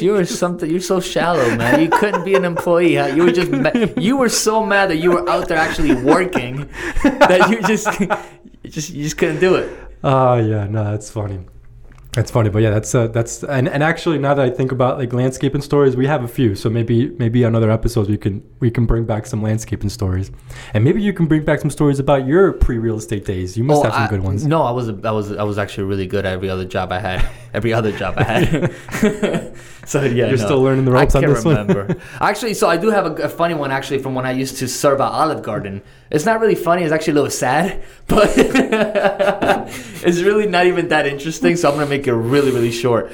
you 0.00 0.12
were 0.12 0.24
something. 0.24 0.70
You're 0.70 0.80
so 0.80 1.00
shallow, 1.00 1.56
man. 1.56 1.80
You 1.80 1.88
couldn't 1.90 2.24
be 2.24 2.36
an 2.36 2.44
employee. 2.44 2.94
Huh? 2.94 3.06
You 3.06 3.24
were 3.24 3.32
just. 3.32 3.50
Ma- 3.50 3.72
you 3.96 4.16
were 4.16 4.28
so 4.28 4.64
mad 4.64 4.90
that 4.90 4.98
you 4.98 5.10
were 5.10 5.28
out 5.28 5.48
there 5.48 5.58
actually 5.58 5.94
working 5.96 6.68
that 7.02 7.50
you 7.50 7.60
just, 7.62 8.00
you 8.62 8.70
just, 8.70 8.90
you 8.90 9.02
just 9.02 9.18
couldn't 9.18 9.40
do 9.40 9.56
it. 9.56 9.89
Oh 10.02 10.36
yeah, 10.36 10.66
no, 10.66 10.84
that's 10.90 11.10
funny. 11.10 11.40
That's 12.12 12.28
funny, 12.28 12.50
but 12.50 12.60
yeah, 12.60 12.70
that's 12.70 12.92
uh, 12.92 13.06
that's 13.06 13.44
and, 13.44 13.68
and 13.68 13.84
actually 13.84 14.18
now 14.18 14.34
that 14.34 14.44
I 14.44 14.50
think 14.50 14.72
about 14.72 14.98
like 14.98 15.12
landscaping 15.12 15.62
stories, 15.62 15.94
we 15.96 16.08
have 16.08 16.24
a 16.24 16.28
few. 16.28 16.56
So 16.56 16.68
maybe 16.68 17.10
maybe 17.10 17.44
on 17.44 17.54
other 17.54 17.70
episodes 17.70 18.08
we 18.08 18.18
can 18.18 18.42
we 18.58 18.68
can 18.68 18.84
bring 18.84 19.04
back 19.04 19.26
some 19.26 19.40
landscaping 19.42 19.90
stories, 19.90 20.32
and 20.74 20.82
maybe 20.82 21.00
you 21.00 21.12
can 21.12 21.26
bring 21.26 21.44
back 21.44 21.60
some 21.60 21.70
stories 21.70 22.00
about 22.00 22.26
your 22.26 22.52
pre 22.54 22.78
real 22.78 22.96
estate 22.96 23.24
days. 23.26 23.56
You 23.56 23.62
must 23.62 23.80
Oh, 23.80 23.84
have 23.84 23.92
some 23.94 24.02
I- 24.02 24.08
good 24.08 24.24
ones. 24.24 24.44
No, 24.44 24.62
I 24.62 24.72
was 24.72 24.88
I 24.88 25.12
was 25.12 25.30
I 25.30 25.44
was 25.44 25.56
actually 25.56 25.84
really 25.84 26.06
good 26.08 26.26
at 26.26 26.32
every 26.32 26.50
other 26.50 26.64
job 26.64 26.90
I 26.90 26.98
had. 26.98 27.24
Every 27.52 27.72
other 27.72 27.90
job 27.90 28.14
I 28.16 28.22
had. 28.22 28.74
so 29.84 30.02
yeah, 30.02 30.28
You're 30.28 30.36
no. 30.38 30.44
still 30.44 30.62
learning 30.62 30.84
the 30.84 30.92
ropes 30.92 31.16
I 31.16 31.18
on 31.18 31.24
can't 31.24 31.34
this 31.34 31.44
one. 31.44 31.56
remember. 31.66 31.96
actually, 32.20 32.54
so 32.54 32.68
I 32.68 32.76
do 32.76 32.90
have 32.90 33.06
a, 33.06 33.14
a 33.24 33.28
funny 33.28 33.54
one 33.54 33.72
actually 33.72 33.98
from 33.98 34.14
when 34.14 34.24
I 34.24 34.30
used 34.30 34.56
to 34.58 34.68
serve 34.68 35.00
at 35.00 35.10
Olive 35.10 35.42
Garden. 35.42 35.82
It's 36.10 36.24
not 36.24 36.40
really 36.40 36.56
funny. 36.56 36.82
It's 36.82 36.92
actually 36.92 37.12
a 37.12 37.14
little 37.14 37.30
sad, 37.30 37.82
but 38.08 38.32
it's 38.36 40.20
really 40.20 40.46
not 40.46 40.66
even 40.66 40.88
that 40.88 41.06
interesting. 41.06 41.56
So 41.56 41.68
I'm 41.70 41.76
gonna 41.76 41.88
make 41.88 42.06
it 42.06 42.14
really 42.14 42.50
really 42.50 42.72
short. 42.72 43.12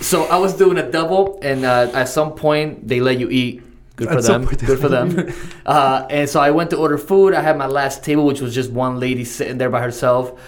So 0.00 0.24
I 0.24 0.36
was 0.38 0.56
doing 0.56 0.78
a 0.78 0.90
double, 0.90 1.38
and 1.42 1.64
uh, 1.64 1.90
at 1.92 2.08
some 2.08 2.34
point 2.34 2.88
they 2.88 3.00
let 3.00 3.18
you 3.18 3.28
eat. 3.30 3.62
Good 3.96 4.08
for 4.08 4.16
At 4.18 4.22
them. 4.24 4.44
Good 4.46 4.80
for 4.80 4.88
them. 4.88 5.32
Uh, 5.66 6.06
and 6.10 6.28
so 6.28 6.40
I 6.40 6.50
went 6.50 6.70
to 6.70 6.76
order 6.76 6.98
food. 6.98 7.34
I 7.34 7.40
had 7.42 7.56
my 7.56 7.66
last 7.66 8.02
table, 8.02 8.24
which 8.26 8.40
was 8.40 8.52
just 8.54 8.70
one 8.72 8.98
lady 8.98 9.24
sitting 9.24 9.58
there 9.58 9.70
by 9.70 9.80
herself. 9.80 10.40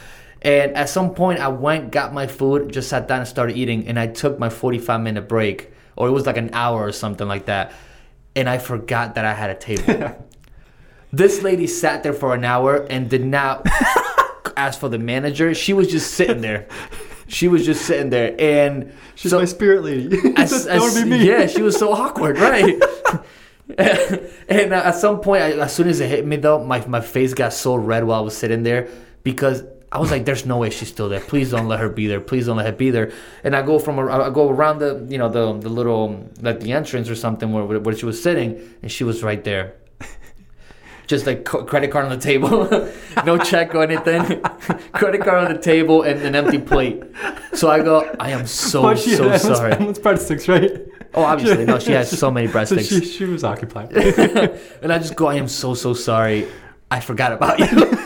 And 0.43 0.75
at 0.75 0.89
some 0.89 1.15
point, 1.15 1.39
I 1.39 1.49
went, 1.49 1.93
got 1.93 2.13
my 2.13 2.27
food, 2.27 2.73
just 2.73 2.89
sat 2.89 3.07
down 3.07 3.21
and 3.21 3.29
started 3.29 3.57
eating. 3.57 3.87
And 3.87 3.99
I 3.99 4.09
took 4.09 4.39
my 4.41 4.49
45 4.51 5.01
minute 5.01 5.29
break, 5.29 5.71
or 5.95 6.09
it 6.09 6.11
was 6.11 6.27
like 6.27 6.37
an 6.37 6.51
hour 6.53 6.83
or 6.85 6.91
something 6.93 7.29
like 7.29 7.47
that. 7.47 7.73
and 8.35 8.49
I 8.49 8.59
forgot 8.59 9.15
that 9.15 9.25
I 9.25 9.35
had 9.35 9.51
a 9.51 9.55
table. 9.55 10.27
This 11.17 11.43
lady 11.43 11.67
sat 11.67 12.03
there 12.03 12.13
for 12.13 12.35
an 12.35 12.45
hour 12.45 12.87
and 12.91 13.09
did 13.09 13.25
not 13.25 13.67
ask 14.57 14.81
for 14.81 14.89
the 14.89 14.99
manager. 14.99 15.55
She 15.55 15.73
was 15.73 15.89
just 15.89 16.13
sitting 16.15 16.41
there. 16.41 16.67
She 17.27 17.49
was 17.49 17.65
just 17.65 17.87
sitting 17.87 18.11
there, 18.11 18.35
and 18.39 18.93
She's 19.15 19.31
so- 19.31 19.39
my 19.39 19.45
spirit 19.47 19.83
lady. 19.85 20.19
as- 20.37 20.67
that 20.67 20.81
would 20.81 20.95
be 20.95 21.09
me. 21.09 21.27
Yeah, 21.27 21.47
she 21.47 21.63
was 21.63 21.77
so 21.79 21.93
awkward, 21.93 22.39
right? 22.39 22.75
and 23.79 24.73
uh, 24.75 24.83
at 24.85 24.95
some 24.97 25.21
point, 25.21 25.43
I, 25.43 25.53
as 25.53 25.75
soon 25.75 25.89
as 25.89 26.01
it 26.01 26.09
hit 26.11 26.27
me, 26.27 26.37
though, 26.37 26.63
my, 26.63 26.85
my 26.87 27.01
face 27.01 27.33
got 27.33 27.53
so 27.53 27.77
red 27.77 28.05
while 28.05 28.21
I 28.21 28.23
was 28.23 28.37
sitting 28.37 28.63
there 28.63 28.89
because 29.23 29.65
I 29.91 29.99
was 29.99 30.11
like, 30.11 30.25
"There's 30.27 30.45
no 30.45 30.59
way 30.59 30.69
she's 30.71 30.89
still 30.89 31.09
there. 31.09 31.21
Please 31.21 31.51
don't 31.51 31.67
let 31.69 31.81
her 31.81 31.89
be 31.89 32.07
there. 32.07 32.21
Please 32.21 32.47
don't 32.47 32.57
let 32.59 32.67
her 32.67 32.73
be 32.73 32.91
there." 32.91 33.13
And 33.43 33.57
I 33.57 33.63
go 33.63 33.79
from 33.79 33.99
I 33.99 34.29
go 34.31 34.51
around 34.51 34.81
the 34.81 35.07
you 35.09 35.17
know 35.19 35.29
the 35.31 35.59
the 35.59 35.69
little 35.71 36.29
like 36.43 36.61
the 36.61 36.73
entrance 36.73 37.09
or 37.09 37.15
something 37.15 37.53
where 37.53 37.81
where 37.81 37.97
she 37.97 38.05
was 38.05 38.23
sitting, 38.23 38.61
and 38.83 38.93
she 38.93 39.03
was 39.05 39.23
right 39.23 39.43
there. 39.45 39.75
Just 41.07 41.27
like 41.27 41.45
credit 41.45 41.91
card 41.91 42.07
on 42.07 42.11
the 42.11 42.17
table, 42.19 42.67
no 43.27 43.37
check 43.37 43.75
or 43.75 43.83
anything. 43.83 44.41
credit 44.93 45.21
card 45.23 45.45
on 45.45 45.53
the 45.55 45.61
table 45.61 46.03
and 46.03 46.21
an 46.23 46.35
empty 46.35 46.59
plate. 46.59 47.03
So 47.53 47.71
I 47.71 47.83
go, 47.83 48.11
I 48.19 48.31
am 48.31 48.47
so 48.47 48.95
she 48.95 49.15
so 49.15 49.37
sorry. 49.37 49.73
Emma's 49.79 49.99
breadsticks, 49.99 50.49
right? 50.49 50.81
Oh, 51.13 51.23
obviously, 51.23 51.67
no. 51.67 51.79
She 51.79 51.93
has 51.93 52.11
so 52.11 52.31
many 52.31 52.47
So 52.49 52.55
breadsticks, 52.55 52.89
she, 52.89 53.05
she 53.05 53.25
was 53.25 53.45
occupied. 53.45 53.93
and 53.93 54.91
I 54.93 54.99
just 54.99 55.15
go, 55.15 55.27
I 55.27 55.35
am 55.35 55.47
so 55.49 55.75
so 55.75 55.93
sorry. 55.93 56.49
I 56.91 57.01
forgot 57.01 57.33
about 57.33 57.59
you. 57.59 57.99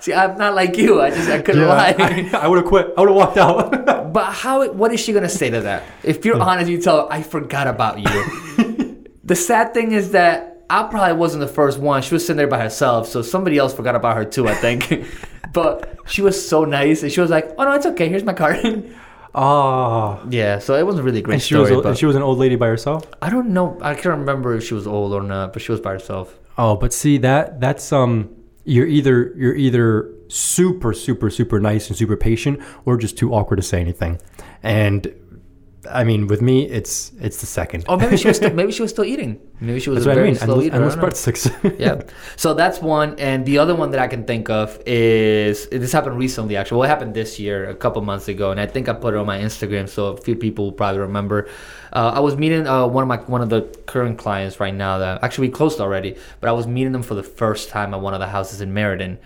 See, 0.00 0.14
I'm 0.14 0.38
not 0.38 0.54
like 0.54 0.76
you. 0.78 1.00
I 1.02 1.10
just 1.10 1.28
I 1.28 1.42
couldn't 1.42 1.66
lie. 1.66 1.94
I, 1.98 2.30
I 2.44 2.48
would 2.48 2.58
have 2.58 2.66
quit. 2.66 2.94
I 2.96 3.00
would 3.00 3.08
have 3.10 3.16
walked 3.16 3.36
out. 3.38 4.12
But 4.12 4.32
how? 4.32 4.66
What 4.72 4.92
is 4.94 5.00
she 5.00 5.12
gonna 5.12 5.28
say 5.28 5.50
to 5.50 5.60
that? 5.62 5.82
If 6.02 6.24
you're 6.24 6.40
honest, 6.40 6.70
you 6.70 6.80
tell 6.80 7.06
her 7.06 7.12
I 7.12 7.22
forgot 7.22 7.66
about 7.66 7.98
you. 7.98 9.04
the 9.24 9.36
sad 9.36 9.74
thing 9.74 9.92
is 9.92 10.12
that 10.12 10.49
I 10.70 10.84
probably 10.84 11.14
wasn't 11.14 11.40
the 11.40 11.52
first 11.52 11.78
one. 11.78 12.00
She 12.02 12.14
was 12.14 12.24
sitting 12.24 12.38
there 12.38 12.46
by 12.46 12.60
herself, 12.60 13.08
so 13.08 13.22
somebody 13.22 13.58
else 13.58 13.74
forgot 13.74 13.96
about 13.96 14.16
her 14.16 14.24
too. 14.24 14.48
I 14.48 14.54
think. 14.54 15.04
but 15.52 15.98
she 16.06 16.22
was 16.22 16.48
so 16.48 16.64
nice, 16.64 17.02
and 17.02 17.10
she 17.10 17.20
was 17.20 17.28
like, 17.28 17.52
"Oh 17.58 17.64
no, 17.64 17.72
it's 17.72 17.86
okay. 17.86 18.08
Here's 18.08 18.24
my 18.24 18.32
card." 18.32 18.90
Ah. 19.32 20.24
yeah, 20.28 20.58
so 20.58 20.74
it 20.74 20.84
wasn't 20.84 21.04
really 21.04 21.20
a 21.20 21.22
great 21.22 21.34
And 21.34 21.42
she 21.42 21.54
story. 21.54 21.76
was 21.76 21.86
and 21.86 21.96
she 21.96 22.04
was 22.04 22.16
an 22.16 22.22
old 22.22 22.38
lady 22.38 22.56
by 22.56 22.66
herself. 22.66 23.06
I 23.22 23.30
don't 23.30 23.50
know. 23.50 23.78
I 23.80 23.94
can't 23.94 24.18
remember 24.18 24.54
if 24.56 24.64
she 24.66 24.74
was 24.74 24.88
old 24.88 25.12
or 25.12 25.22
not, 25.22 25.52
but 25.52 25.62
she 25.62 25.70
was 25.70 25.80
by 25.80 25.92
herself. 25.92 26.36
Oh, 26.58 26.74
but 26.74 26.92
see 26.92 27.16
that 27.18 27.60
that's 27.60 27.92
um 27.92 28.28
you're 28.64 28.88
either 28.88 29.32
you're 29.36 29.54
either 29.54 30.12
super 30.26 30.92
super 30.92 31.30
super 31.30 31.60
nice 31.60 31.86
and 31.88 31.96
super 31.96 32.16
patient 32.16 32.60
or 32.84 32.96
just 32.96 33.16
too 33.16 33.32
awkward 33.32 33.56
to 33.58 33.62
say 33.62 33.80
anything. 33.80 34.20
And 34.64 35.14
I 35.88 36.04
mean, 36.04 36.26
with 36.26 36.42
me, 36.42 36.66
it's 36.68 37.12
it's 37.20 37.40
the 37.40 37.46
second. 37.46 37.84
Oh, 37.88 37.96
maybe 37.96 38.16
she 38.16 38.28
was 38.28 38.36
still, 38.36 38.52
maybe 38.60 38.72
she 38.72 38.82
was 38.82 38.90
still 38.90 39.04
eating. 39.04 39.40
Maybe 39.60 39.80
she 39.80 39.88
was 39.90 40.04
that's 40.04 40.06
a 40.06 40.08
what 40.10 40.12
I 40.12 40.14
very 40.16 40.28
mean. 40.28 40.36
slow 40.36 40.60
eater. 40.60 40.74
I 40.74 40.76
endless 40.76 40.96
know. 40.96 41.02
breadsticks. 41.02 41.78
yeah. 41.78 42.02
So 42.36 42.52
that's 42.54 42.80
one, 42.80 43.18
and 43.18 43.46
the 43.46 43.58
other 43.58 43.74
one 43.74 43.90
that 43.92 44.00
I 44.00 44.06
can 44.08 44.24
think 44.24 44.50
of 44.50 44.80
is 44.86 45.68
this 45.68 45.92
happened 45.92 46.18
recently. 46.18 46.56
Actually, 46.56 46.80
well, 46.80 46.86
it 46.88 46.92
happened 46.92 47.14
this 47.14 47.38
year, 47.38 47.68
a 47.70 47.74
couple 47.74 48.02
months 48.02 48.28
ago, 48.28 48.50
and 48.50 48.60
I 48.60 48.66
think 48.66 48.88
I 48.88 48.92
put 48.92 49.14
it 49.14 49.16
on 49.16 49.26
my 49.26 49.38
Instagram, 49.38 49.88
so 49.88 50.08
a 50.08 50.16
few 50.16 50.36
people 50.36 50.66
will 50.66 50.72
probably 50.72 51.00
remember. 51.00 51.48
Uh, 51.92 52.12
I 52.14 52.20
was 52.20 52.36
meeting 52.36 52.66
uh, 52.66 52.86
one 52.86 53.02
of 53.02 53.08
my 53.08 53.16
one 53.18 53.42
of 53.42 53.48
the 53.48 53.62
current 53.86 54.18
clients 54.18 54.60
right 54.60 54.74
now 54.74 54.98
that 54.98 55.22
actually 55.22 55.48
we 55.48 55.54
closed 55.54 55.80
already, 55.80 56.16
but 56.40 56.48
I 56.48 56.52
was 56.52 56.66
meeting 56.66 56.92
them 56.92 57.02
for 57.02 57.14
the 57.14 57.22
first 57.22 57.68
time 57.68 57.94
at 57.94 58.00
one 58.00 58.14
of 58.14 58.20
the 58.20 58.28
houses 58.28 58.60
in 58.60 58.72
Meriden. 58.72 59.18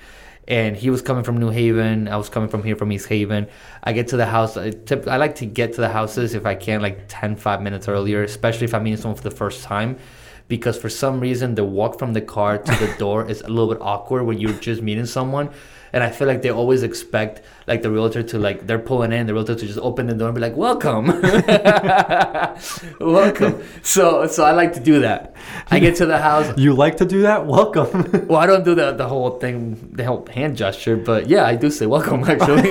And 0.47 0.77
he 0.77 0.91
was 0.91 1.01
coming 1.01 1.25
from 1.25 1.39
New 1.39 1.49
Haven. 1.49 2.07
I 2.07 2.19
was 2.19 2.29
coming 2.29 2.51
from 2.51 2.63
here 2.63 2.77
from 2.77 2.93
East 2.93 3.09
Haven. 3.09 3.47
I 3.83 3.95
get 3.95 4.09
to 4.09 4.19
the 4.19 4.27
house. 4.27 4.59
I, 4.59 4.71
tip, 4.71 5.09
I 5.09 5.17
like 5.17 5.37
to 5.37 5.47
get 5.47 5.73
to 5.75 5.81
the 5.81 5.89
houses 5.89 6.35
if 6.35 6.45
I 6.45 6.55
can, 6.55 6.83
like 6.83 7.07
10, 7.09 7.37
5 7.37 7.63
minutes 7.63 7.89
earlier, 7.89 8.23
especially 8.23 8.67
if 8.67 8.75
I'm 8.75 8.83
meeting 8.83 9.01
someone 9.01 9.17
for 9.17 9.27
the 9.27 9.35
first 9.35 9.65
time 9.65 9.99
because 10.49 10.79
for 10.79 10.89
some 10.89 11.21
reason 11.21 11.55
the 11.55 11.65
walk 11.65 11.99
from 11.99 12.13
the 12.13 12.21
car 12.21 12.59
to 12.59 12.73
the 12.87 12.95
door 12.99 13.29
is 13.29 13.41
a 13.43 13.49
little 13.49 13.73
bit 13.73 13.81
awkward 13.81 14.25
when 14.25 14.39
you're 14.39 14.53
just 14.55 14.83
meeting 14.83 15.07
someone 15.07 15.49
and 15.93 16.03
i 16.03 16.11
feel 16.11 16.27
like 16.27 16.43
they 16.43 16.51
always 16.51 16.83
expect 16.83 17.41
like 17.67 17.83
the 17.83 17.91
realtor 17.91 18.23
to 18.23 18.39
like 18.39 18.67
they're 18.67 18.79
pulling 18.79 19.13
in 19.13 19.27
the 19.27 19.33
realtor 19.33 19.55
to 19.55 19.67
just 19.67 19.79
open 19.79 20.07
the 20.07 20.15
door 20.15 20.29
and 20.29 20.35
be 20.35 20.41
like 20.41 20.57
welcome 20.57 21.07
welcome 23.01 23.63
so 23.83 24.27
so 24.27 24.45
i 24.45 24.53
like 24.53 24.73
to 24.75 24.81
do 24.81 25.01
that 25.01 25.35
i 25.71 25.79
get 25.79 25.97
to 25.97 26.05
the 26.05 26.19
house 26.19 26.53
you 26.57 26.75
like 26.75 26.97
to 26.99 27.05
do 27.05 27.23
that? 27.23 27.47
Welcome. 27.47 28.27
well, 28.29 28.39
I 28.39 28.47
don't 28.47 28.65
do 28.65 28.75
the 28.75 28.93
the 28.93 29.09
whole 29.09 29.39
thing, 29.39 29.91
the 29.93 30.05
whole 30.05 30.27
hand 30.27 30.57
gesture, 30.57 30.97
but 30.97 31.29
yeah, 31.29 31.45
I 31.45 31.57
do 31.57 31.71
say 31.71 31.87
welcome. 31.87 32.25
Actually, 32.35 32.71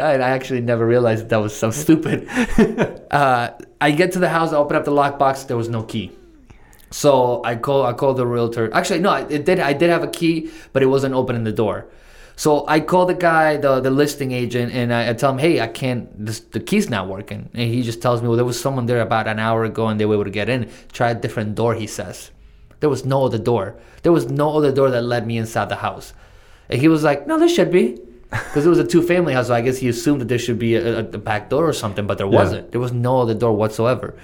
I, 0.00 0.14
I 0.14 0.30
actually 0.36 0.60
never 0.60 0.86
realized 0.86 1.28
that 1.30 1.38
was 1.38 1.54
so 1.54 1.70
stupid. 1.70 2.28
Uh, 3.10 3.50
I 3.80 3.90
get 3.90 4.12
to 4.12 4.18
the 4.18 4.28
house, 4.28 4.52
I 4.52 4.56
open 4.56 4.76
up 4.76 4.84
the 4.84 4.92
lockbox. 4.92 5.46
There 5.46 5.56
was 5.56 5.68
no 5.68 5.82
key, 5.82 6.12
so 6.92 7.42
I 7.44 7.56
call 7.56 7.84
I 7.84 7.92
call 7.94 8.14
the 8.14 8.26
realtor. 8.26 8.70
Actually, 8.72 9.00
no, 9.00 9.10
I- 9.10 9.26
it 9.28 9.44
did. 9.44 9.58
I 9.58 9.72
did 9.72 9.90
have 9.90 10.02
a 10.04 10.12
key, 10.20 10.50
but 10.72 10.82
it 10.82 10.86
wasn't 10.86 11.14
opening 11.14 11.44
the 11.44 11.52
door. 11.52 11.86
So 12.36 12.64
I 12.66 12.80
call 12.80 13.04
the 13.06 13.14
guy, 13.30 13.56
the 13.56 13.80
the 13.80 13.90
listing 13.90 14.32
agent, 14.32 14.72
and 14.72 14.92
I, 14.92 15.10
I 15.10 15.12
tell 15.14 15.30
him, 15.32 15.38
"Hey, 15.38 15.60
I 15.60 15.66
can't. 15.68 16.08
This, 16.26 16.40
the 16.40 16.60
key's 16.60 16.88
not 16.88 17.08
working." 17.08 17.50
And 17.54 17.66
he 17.74 17.82
just 17.82 18.00
tells 18.00 18.20
me, 18.22 18.28
"Well, 18.28 18.36
there 18.36 18.44
was 18.52 18.58
someone 18.60 18.86
there 18.86 19.00
about 19.02 19.26
an 19.28 19.38
hour 19.38 19.64
ago, 19.64 19.88
and 19.88 19.98
they 19.98 20.06
were 20.06 20.14
able 20.14 20.24
to 20.24 20.30
get 20.40 20.48
in. 20.48 20.68
Try 20.92 21.10
a 21.10 21.14
different 21.14 21.54
door." 21.54 21.74
He 21.74 21.86
says. 21.86 22.30
There 22.80 22.90
was 22.90 23.04
no 23.04 23.24
other 23.26 23.38
door. 23.38 23.76
There 24.02 24.10
was 24.10 24.26
no 24.28 24.56
other 24.58 24.72
door 24.72 24.90
that 24.90 25.02
led 25.02 25.24
me 25.24 25.38
inside 25.38 25.68
the 25.68 25.76
house. 25.76 26.14
And 26.68 26.80
he 26.80 26.88
was 26.88 27.04
like, 27.04 27.28
no, 27.28 27.38
there 27.38 27.48
should 27.48 27.70
be. 27.70 27.84
Because 28.30 28.66
it 28.66 28.68
was 28.74 28.80
a 28.80 28.84
two 28.94 29.02
family 29.02 29.34
house. 29.34 29.46
So 29.46 29.54
I 29.54 29.60
guess 29.60 29.78
he 29.78 29.88
assumed 29.88 30.20
that 30.20 30.26
there 30.28 30.38
should 30.46 30.58
be 30.58 30.74
a, 30.74 30.96
a, 30.96 30.98
a 30.98 31.18
back 31.30 31.48
door 31.48 31.64
or 31.68 31.72
something, 31.74 32.08
but 32.08 32.18
there 32.18 32.26
Yeah. 32.26 32.40
wasn't. 32.42 32.72
There 32.72 32.80
was 32.80 32.90
no 32.92 33.20
other 33.22 33.34
door 33.34 33.52
whatsoever. 33.54 34.16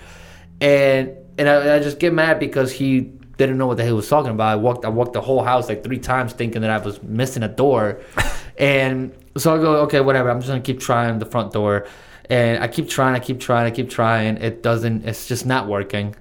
And 0.61 1.13
and 1.39 1.49
I, 1.49 1.77
I 1.77 1.79
just 1.79 1.99
get 1.99 2.13
mad 2.13 2.39
because 2.39 2.73
he 2.73 3.01
didn't 3.39 3.57
know 3.57 3.69
what 3.69 3.77
the 3.77 3.85
hell 3.85 3.93
he 3.93 3.97
was 3.97 4.09
talking 4.09 4.33
about. 4.33 4.49
I 4.49 4.57
walked 4.57 4.85
I 4.85 4.89
walked 4.89 5.13
the 5.13 5.21
whole 5.21 5.43
house 5.43 5.69
like 5.69 5.85
three 5.85 5.99
times 5.99 6.33
thinking 6.33 6.63
that 6.63 6.71
I 6.71 6.79
was 6.79 7.03
missing 7.03 7.45
a 7.45 7.49
door. 7.49 8.01
and 8.59 9.15
so 9.37 9.55
I 9.55 9.59
go, 9.59 9.77
okay, 9.83 10.01
whatever. 10.01 10.31
I'm 10.31 10.41
just 10.41 10.49
gonna 10.49 10.61
keep 10.61 10.81
trying 10.81 11.19
the 11.19 11.27
front 11.27 11.53
door. 11.53 11.87
And 12.29 12.63
I 12.63 12.69
keep 12.69 12.91
trying, 12.91 13.15
I 13.15 13.21
keep 13.21 13.41
trying, 13.41 13.67
I 13.67 13.71
keep 13.71 13.89
trying. 13.89 14.37
It 14.39 14.63
doesn't 14.63 15.07
it's 15.07 15.27
just 15.29 15.47
not 15.47 15.69
working. 15.69 16.17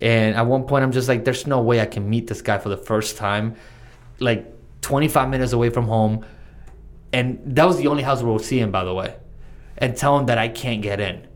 And 0.00 0.34
at 0.34 0.46
one 0.46 0.64
point, 0.64 0.82
I'm 0.82 0.90
just 0.90 1.08
like, 1.08 1.24
there's 1.24 1.46
no 1.46 1.60
way 1.60 1.80
I 1.80 1.86
can 1.86 2.10
meet 2.10 2.26
this 2.26 2.42
guy 2.42 2.58
for 2.58 2.68
the 2.68 2.76
first 2.76 3.16
time, 3.16 3.54
like 4.18 4.44
25 4.80 5.28
minutes 5.28 5.52
away 5.52 5.70
from 5.70 5.86
home. 5.86 6.26
And 7.12 7.40
that 7.44 7.66
was 7.66 7.76
the 7.76 7.86
only 7.86 8.02
house 8.02 8.20
we 8.20 8.32
were 8.32 8.40
seeing, 8.40 8.72
by 8.72 8.82
the 8.82 8.92
way. 8.92 9.14
And 9.78 9.96
tell 9.96 10.18
him 10.18 10.26
that 10.26 10.38
I 10.38 10.48
can't 10.48 10.82
get 10.82 10.98
in. 10.98 11.28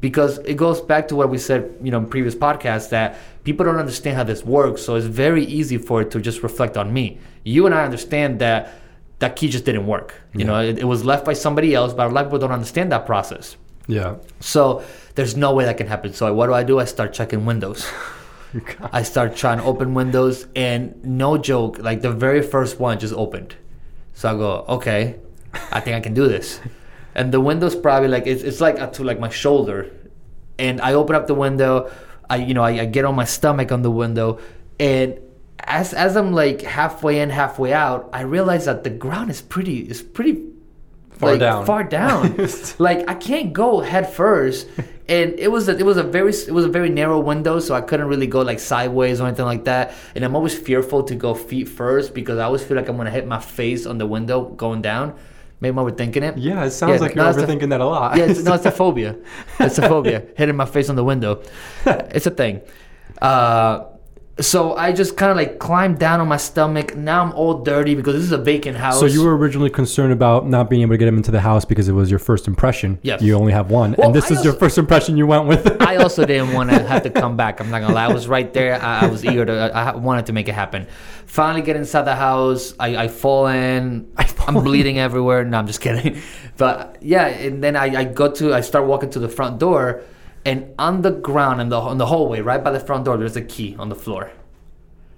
Because 0.00 0.38
it 0.38 0.54
goes 0.54 0.80
back 0.80 1.08
to 1.08 1.16
what 1.16 1.28
we 1.28 1.36
said, 1.36 1.76
you 1.82 1.90
know, 1.90 1.98
in 1.98 2.06
previous 2.06 2.34
podcasts 2.34 2.88
that 2.90 3.18
people 3.44 3.66
don't 3.66 3.76
understand 3.76 4.16
how 4.16 4.24
this 4.24 4.44
works. 4.44 4.82
So 4.82 4.94
it's 4.94 5.06
very 5.06 5.44
easy 5.44 5.76
for 5.76 6.00
it 6.00 6.10
to 6.12 6.20
just 6.20 6.42
reflect 6.42 6.76
on 6.76 6.92
me. 6.92 7.18
You 7.44 7.66
and 7.66 7.74
I 7.74 7.84
understand 7.84 8.38
that 8.40 8.72
that 9.18 9.36
key 9.36 9.48
just 9.48 9.66
didn't 9.66 9.86
work. 9.86 10.14
You 10.34 10.44
know, 10.46 10.60
it, 10.60 10.78
it 10.78 10.84
was 10.84 11.04
left 11.04 11.26
by 11.26 11.34
somebody 11.34 11.74
else, 11.74 11.92
but 11.92 12.06
a 12.06 12.10
lot 12.10 12.24
of 12.24 12.30
people 12.30 12.38
don't 12.38 12.52
understand 12.52 12.90
that 12.92 13.04
process. 13.04 13.56
yeah. 13.86 14.16
So 14.40 14.82
there's 15.14 15.36
no 15.36 15.54
way 15.54 15.64
that 15.66 15.76
can 15.76 15.86
happen. 15.86 16.14
So 16.14 16.32
what 16.32 16.46
do 16.46 16.54
I 16.54 16.62
do? 16.62 16.78
I 16.78 16.86
start 16.86 17.12
checking 17.12 17.44
windows. 17.44 17.86
I 18.92 19.02
start 19.02 19.36
trying 19.36 19.58
to 19.58 19.64
open 19.64 19.94
windows, 19.94 20.46
and 20.56 21.04
no 21.04 21.38
joke, 21.38 21.78
like 21.78 22.00
the 22.00 22.10
very 22.10 22.42
first 22.42 22.80
one 22.80 22.98
just 22.98 23.14
opened. 23.14 23.54
So 24.14 24.30
I 24.30 24.34
go, 24.34 24.64
okay, 24.76 25.20
I 25.70 25.80
think 25.80 25.96
I 25.96 26.00
can 26.00 26.14
do 26.14 26.26
this. 26.26 26.60
And 27.14 27.32
the 27.32 27.40
window's 27.40 27.74
probably 27.74 28.08
like 28.08 28.26
it's, 28.26 28.42
it's 28.42 28.60
like 28.60 28.78
up 28.78 28.92
to 28.94 29.04
like 29.04 29.18
my 29.18 29.28
shoulder, 29.28 29.90
and 30.58 30.80
I 30.80 30.94
open 30.94 31.16
up 31.16 31.26
the 31.26 31.34
window. 31.34 31.90
I 32.28 32.36
you 32.36 32.54
know 32.54 32.62
I, 32.62 32.82
I 32.82 32.84
get 32.86 33.04
on 33.04 33.14
my 33.14 33.24
stomach 33.24 33.72
on 33.72 33.82
the 33.82 33.90
window, 33.90 34.38
and 34.78 35.18
as 35.58 35.92
as 35.92 36.16
I'm 36.16 36.32
like 36.32 36.62
halfway 36.62 37.20
in, 37.20 37.30
halfway 37.30 37.72
out, 37.72 38.08
I 38.12 38.22
realize 38.22 38.66
that 38.66 38.84
the 38.84 38.90
ground 38.90 39.30
is 39.30 39.42
pretty 39.42 39.80
is 39.80 40.02
pretty 40.02 40.50
Far 41.20 41.32
like, 41.32 41.40
down. 41.40 41.66
Far 41.66 41.84
down. 41.84 42.48
like 42.78 43.06
I 43.06 43.14
can't 43.14 43.52
go 43.52 43.80
head 43.80 44.10
first, 44.10 44.66
and 45.06 45.38
it 45.38 45.52
was 45.52 45.68
a, 45.68 45.76
it 45.76 45.84
was 45.84 45.98
a 45.98 46.02
very 46.02 46.32
it 46.32 46.50
was 46.50 46.64
a 46.64 46.68
very 46.68 46.88
narrow 46.88 47.20
window, 47.20 47.60
so 47.60 47.74
I 47.74 47.82
couldn't 47.82 48.06
really 48.06 48.26
go 48.26 48.40
like 48.40 48.58
sideways 48.58 49.20
or 49.20 49.26
anything 49.26 49.44
like 49.44 49.64
that. 49.64 49.92
And 50.14 50.24
I'm 50.24 50.34
always 50.34 50.58
fearful 50.58 51.02
to 51.04 51.14
go 51.14 51.34
feet 51.34 51.68
first 51.68 52.14
because 52.14 52.38
I 52.38 52.44
always 52.44 52.64
feel 52.64 52.78
like 52.78 52.88
I'm 52.88 52.96
gonna 52.96 53.10
hit 53.10 53.26
my 53.26 53.38
face 53.38 53.84
on 53.84 53.98
the 53.98 54.06
window 54.06 54.44
going 54.44 54.80
down. 54.80 55.14
Maybe 55.60 55.76
I'm 55.78 55.84
overthinking 55.84 56.22
it. 56.22 56.38
Yeah, 56.38 56.64
it 56.64 56.70
sounds 56.70 56.94
Yeah, 56.94 57.00
like 57.06 57.14
you're 57.14 57.24
no, 57.24 57.32
the- 57.32 57.42
overthinking 57.46 57.68
that 57.70 57.80
a 57.80 57.86
lot. 57.86 58.16
Yeah, 58.16 58.24
it's, 58.24 58.42
no, 58.42 58.54
it's 58.54 58.64
a 58.66 58.70
phobia. 58.82 59.16
It's 59.58 59.78
a 59.78 59.82
phobia. 59.88 60.24
Hitting 60.36 60.56
my 60.56 60.64
face 60.64 60.88
on 60.88 60.96
the 60.96 61.04
window. 61.04 61.42
It's 61.86 62.26
a 62.26 62.30
thing. 62.30 62.62
Uh, 63.20 63.84
so 64.40 64.74
I 64.76 64.92
just 64.92 65.16
kind 65.16 65.30
of 65.30 65.36
like 65.36 65.58
climbed 65.58 65.98
down 65.98 66.20
on 66.20 66.28
my 66.28 66.36
stomach. 66.36 66.96
Now 66.96 67.22
I'm 67.22 67.32
all 67.32 67.62
dirty 67.62 67.94
because 67.94 68.14
this 68.14 68.24
is 68.24 68.32
a 68.32 68.38
vacant 68.38 68.76
house. 68.76 68.98
So 68.98 69.06
you 69.06 69.22
were 69.24 69.36
originally 69.36 69.70
concerned 69.70 70.12
about 70.12 70.46
not 70.46 70.70
being 70.70 70.82
able 70.82 70.94
to 70.94 70.98
get 70.98 71.08
him 71.08 71.16
into 71.16 71.30
the 71.30 71.40
house 71.40 71.64
because 71.64 71.88
it 71.88 71.92
was 71.92 72.10
your 72.10 72.18
first 72.18 72.46
impression. 72.46 72.98
Yes. 73.02 73.22
You 73.22 73.34
only 73.34 73.52
have 73.52 73.70
one, 73.70 73.94
Well, 73.96 74.08
and 74.08 74.14
this 74.14 74.30
I 74.30 74.34
is 74.34 74.44
your 74.44 74.54
first 74.54 74.78
impression 74.78 75.16
you 75.16 75.26
went 75.26 75.46
with. 75.46 75.80
I 75.82 75.96
also 76.02 76.24
didn't 76.24 76.52
want 76.52 76.70
to 76.70 76.78
have 76.82 77.02
to 77.02 77.10
come 77.10 77.36
back. 77.36 77.60
I'm 77.60 77.70
not 77.70 77.80
gonna 77.80 77.94
lie. 77.94 78.06
I 78.06 78.12
was 78.12 78.28
right 78.28 78.52
there. 78.52 78.80
I, 78.80 79.00
I 79.00 79.06
was 79.06 79.24
eager 79.24 79.44
to. 79.44 79.52
I 79.74 79.94
wanted 79.96 80.26
to 80.26 80.32
make 80.32 80.48
it 80.48 80.54
happen. 80.54 80.86
Finally, 81.26 81.62
get 81.62 81.76
inside 81.76 82.02
the 82.02 82.16
house. 82.16 82.74
I, 82.78 82.96
I 83.04 83.08
fall 83.08 83.46
in. 83.46 84.10
I 84.16 84.24
fall 84.24 84.56
am 84.56 84.64
bleeding 84.64 84.98
everywhere. 84.98 85.44
No, 85.44 85.58
I'm 85.58 85.66
just 85.66 85.80
kidding. 85.80 86.20
But 86.56 86.98
yeah, 87.00 87.26
and 87.26 87.62
then 87.64 87.74
I, 87.76 88.00
I 88.00 88.04
go 88.04 88.30
to. 88.32 88.52
I 88.52 88.60
start 88.60 88.86
walking 88.86 89.10
to 89.10 89.18
the 89.18 89.28
front 89.28 89.58
door, 89.58 90.02
and 90.44 90.74
on 90.78 91.02
the 91.02 91.10
ground 91.10 91.60
in 91.60 91.68
the 91.68 91.80
in 91.88 91.98
the 91.98 92.06
hallway, 92.06 92.40
right 92.40 92.62
by 92.62 92.70
the 92.70 92.80
front 92.80 93.04
door, 93.04 93.16
there's 93.16 93.36
a 93.36 93.42
key 93.42 93.76
on 93.78 93.88
the 93.88 93.94
floor. 93.94 94.30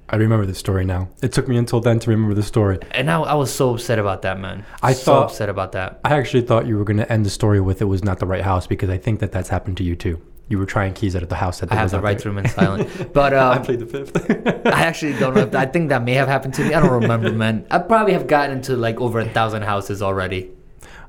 I 0.09 0.17
remember 0.17 0.45
the 0.45 0.55
story 0.55 0.85
now. 0.85 1.09
It 1.23 1.33
took 1.33 1.49
me 1.49 1.57
until 1.57 1.81
then 1.81 1.99
to 2.00 2.11
remember 2.11 2.35
the 2.35 2.43
story. 2.43 2.79
And 2.91 3.11
I, 3.11 3.19
I 3.21 3.35
was 3.35 3.50
so 3.50 3.73
upset 3.75 3.99
about 3.99 4.21
that, 4.23 4.38
man. 4.38 4.67
I 4.83 4.93
so 4.93 5.05
thought- 5.05 5.25
upset 5.31 5.49
about 5.49 5.73
that. 5.73 6.00
I 6.05 6.19
actually 6.19 6.43
thought 6.43 6.67
you 6.67 6.76
were 6.76 6.85
going 6.85 6.99
to 6.99 7.11
end 7.11 7.25
the 7.25 7.31
story 7.31 7.61
with 7.62 7.81
it 7.81 7.87
was 7.87 8.05
not 8.05 8.19
the 8.19 8.26
right 8.26 8.43
house 8.43 8.67
because 8.67 8.91
I 8.91 8.99
think 8.99 9.21
that 9.21 9.33
that's 9.33 9.49
happened 9.49 9.79
to 9.79 9.85
you 9.85 9.97
too. 9.97 10.21
You 10.49 10.59
were 10.59 10.67
trying 10.67 10.93
keys 10.93 11.17
out 11.17 11.23
of 11.23 11.31
the 11.31 11.37
house 11.37 11.61
that 11.61 11.73
I 11.73 11.76
have 11.76 11.93
the 11.93 12.00
right 12.00 12.19
there. 12.19 12.25
to 12.25 12.29
remain 12.29 12.49
silent. 12.49 13.12
But 13.14 13.33
I 13.33 13.57
um, 13.57 13.62
played 13.62 13.79
the 13.81 13.87
fifth. 13.87 14.14
I 14.67 14.83
actually 14.85 15.14
don't 15.19 15.35
know. 15.35 15.43
If, 15.43 15.55
I 15.55 15.64
think 15.64 15.88
that 15.88 16.02
may 16.05 16.12
have 16.14 16.29
happened 16.29 16.52
to 16.55 16.64
me. 16.64 16.75
I 16.75 16.81
don't 16.81 17.00
remember, 17.00 17.33
man. 17.45 17.64
I 17.71 17.79
probably 17.79 18.12
have 18.12 18.26
gotten 18.26 18.57
into 18.59 18.76
like 18.76 19.00
over 19.00 19.19
a 19.21 19.25
thousand 19.29 19.62
houses 19.62 20.02
already. 20.02 20.50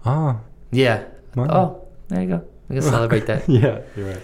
Ah, 0.05 0.39
Yeah. 0.71 1.03
Wow. 1.35 1.47
Oh, 1.49 1.87
there 2.07 2.21
you 2.21 2.27
go. 2.29 2.45
We 2.73 2.81
can 2.81 2.89
celebrate 2.89 3.25
that. 3.27 3.47
yeah, 3.49 3.81
you're 3.95 4.07
right. 4.07 4.21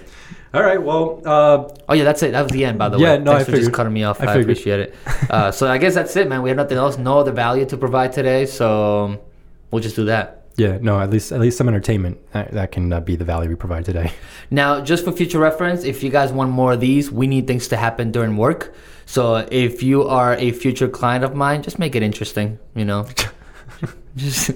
All 0.53 0.63
right, 0.63 0.81
well, 0.81 1.21
uh, 1.25 1.69
Oh 1.87 1.93
yeah, 1.93 2.03
that's 2.03 2.23
it. 2.23 2.31
That 2.31 2.41
was 2.41 2.51
the 2.51 2.65
end, 2.65 2.79
by 2.79 2.89
the 2.89 2.97
Yeah, 2.97 3.17
way. 3.17 3.19
no, 3.23 3.31
Thanks 3.33 3.41
I 3.41 3.45
for 3.45 3.51
just 3.51 3.59
figured. 3.61 3.73
cutting 3.75 3.93
me 3.93 4.03
off. 4.03 4.19
I 4.21 4.25
I, 4.25 4.35
appreciate 4.35 4.79
it. 4.79 4.95
Uh, 5.29 5.51
so 5.51 5.67
I 5.69 5.77
guess 5.77 5.93
that's 5.93 6.15
it, 6.15 6.27
man. 6.27 6.41
We 6.41 6.49
have 6.49 6.57
nothing 6.57 6.77
else. 6.77 6.97
No 6.97 7.19
other 7.19 7.31
value 7.31 7.65
to 7.67 7.77
provide 7.77 8.11
today, 8.13 8.47
so 8.47 9.05
um, 9.05 9.19
we'll 9.69 9.83
just 9.83 9.95
do 9.95 10.05
that. 10.05 10.45
yeah, 10.57 10.79
no, 10.81 10.99
at 10.99 11.11
least 11.11 11.31
at 11.31 11.39
least 11.39 11.57
some 11.57 11.67
entertainment 11.67 12.17
uh, 12.33 12.45
that 12.51 12.71
can 12.71 12.91
uh, 12.91 12.99
be 12.99 13.15
the 13.15 13.25
value 13.25 13.47
we 13.49 13.55
provide 13.55 13.85
today. 13.85 14.11
Now, 14.49 14.81
just 14.81 15.05
for 15.05 15.11
future 15.11 15.37
reference, 15.37 15.83
if 15.83 16.01
you 16.03 16.09
guys 16.09 16.31
want 16.33 16.49
more 16.49 16.73
of 16.73 16.79
these, 16.79 17.11
we 17.11 17.27
need 17.27 17.45
things 17.45 17.67
to 17.67 17.77
happen 17.77 18.11
during 18.11 18.35
work. 18.35 18.73
So 19.05 19.35
if 19.51 19.83
you 19.83 20.07
are 20.07 20.33
a 20.35 20.51
future 20.51 20.87
client 20.89 21.23
of 21.23 21.35
mine, 21.35 21.61
just 21.61 21.77
make 21.77 21.95
it 21.95 22.01
interesting. 22.01 22.57
You 22.75 22.85
know, 22.85 23.05
just 24.15 24.51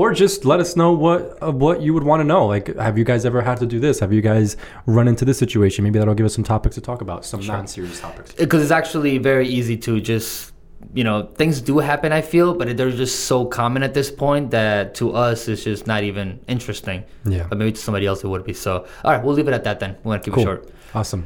Or 0.00 0.06
just 0.14 0.44
let 0.44 0.58
us 0.64 0.70
know 0.80 0.90
what 1.04 1.20
uh, 1.42 1.50
what 1.64 1.76
you 1.84 1.92
would 1.94 2.04
want 2.10 2.20
to 2.20 2.24
know. 2.32 2.42
Like, 2.54 2.66
have 2.76 2.96
you 3.00 3.04
guys 3.12 3.22
ever 3.30 3.40
had 3.50 3.58
to 3.64 3.66
do 3.74 3.78
this? 3.86 3.98
Have 4.04 4.12
you 4.16 4.22
guys 4.32 4.56
run 4.96 5.06
into 5.12 5.24
this 5.24 5.38
situation? 5.44 5.82
Maybe 5.84 5.98
that'll 5.98 6.14
give 6.20 6.26
us 6.30 6.34
some 6.38 6.44
topics 6.54 6.74
to 6.76 6.80
talk 6.90 7.00
about, 7.06 7.24
some 7.24 7.40
non-serious 7.44 7.98
topics. 8.06 8.32
because 8.44 8.62
it's 8.62 8.70
actually 8.80 9.18
very 9.18 9.46
easy 9.58 9.76
to 9.86 9.92
just 10.12 10.52
you 10.94 11.02
know 11.08 11.16
things 11.40 11.60
do 11.70 11.74
happen 11.90 12.12
i 12.12 12.22
feel 12.34 12.48
but 12.58 12.64
they're 12.76 12.96
just 13.04 13.16
so 13.30 13.44
common 13.60 13.82
at 13.82 13.92
this 13.98 14.10
point 14.24 14.44
that 14.52 14.94
to 14.94 15.04
us 15.26 15.48
it's 15.48 15.64
just 15.64 15.84
not 15.92 16.02
even 16.10 16.38
interesting 16.46 17.02
Yeah. 17.34 17.46
but 17.48 17.58
maybe 17.58 17.72
to 17.72 17.82
somebody 17.88 18.06
else 18.10 18.22
it 18.24 18.28
would 18.28 18.44
be 18.44 18.54
so 18.66 18.72
all 19.04 19.10
right 19.12 19.22
we'll 19.24 19.34
leave 19.38 19.48
it 19.50 19.54
at 19.60 19.64
that 19.64 19.80
then 19.80 19.96
we're 20.04 20.12
gonna 20.14 20.22
keep 20.26 20.34
Cool. 20.34 20.44
it 20.44 20.46
short 20.46 20.70
Awesome. 20.94 21.22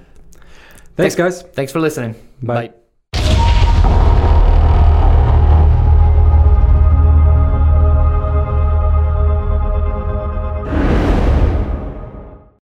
Thanks, 0.96 1.14
guys. 1.14 1.42
thanks 1.58 1.70
for 1.70 1.80
listening 1.80 2.12
Bye. 2.42 2.54
bye. 2.68 2.81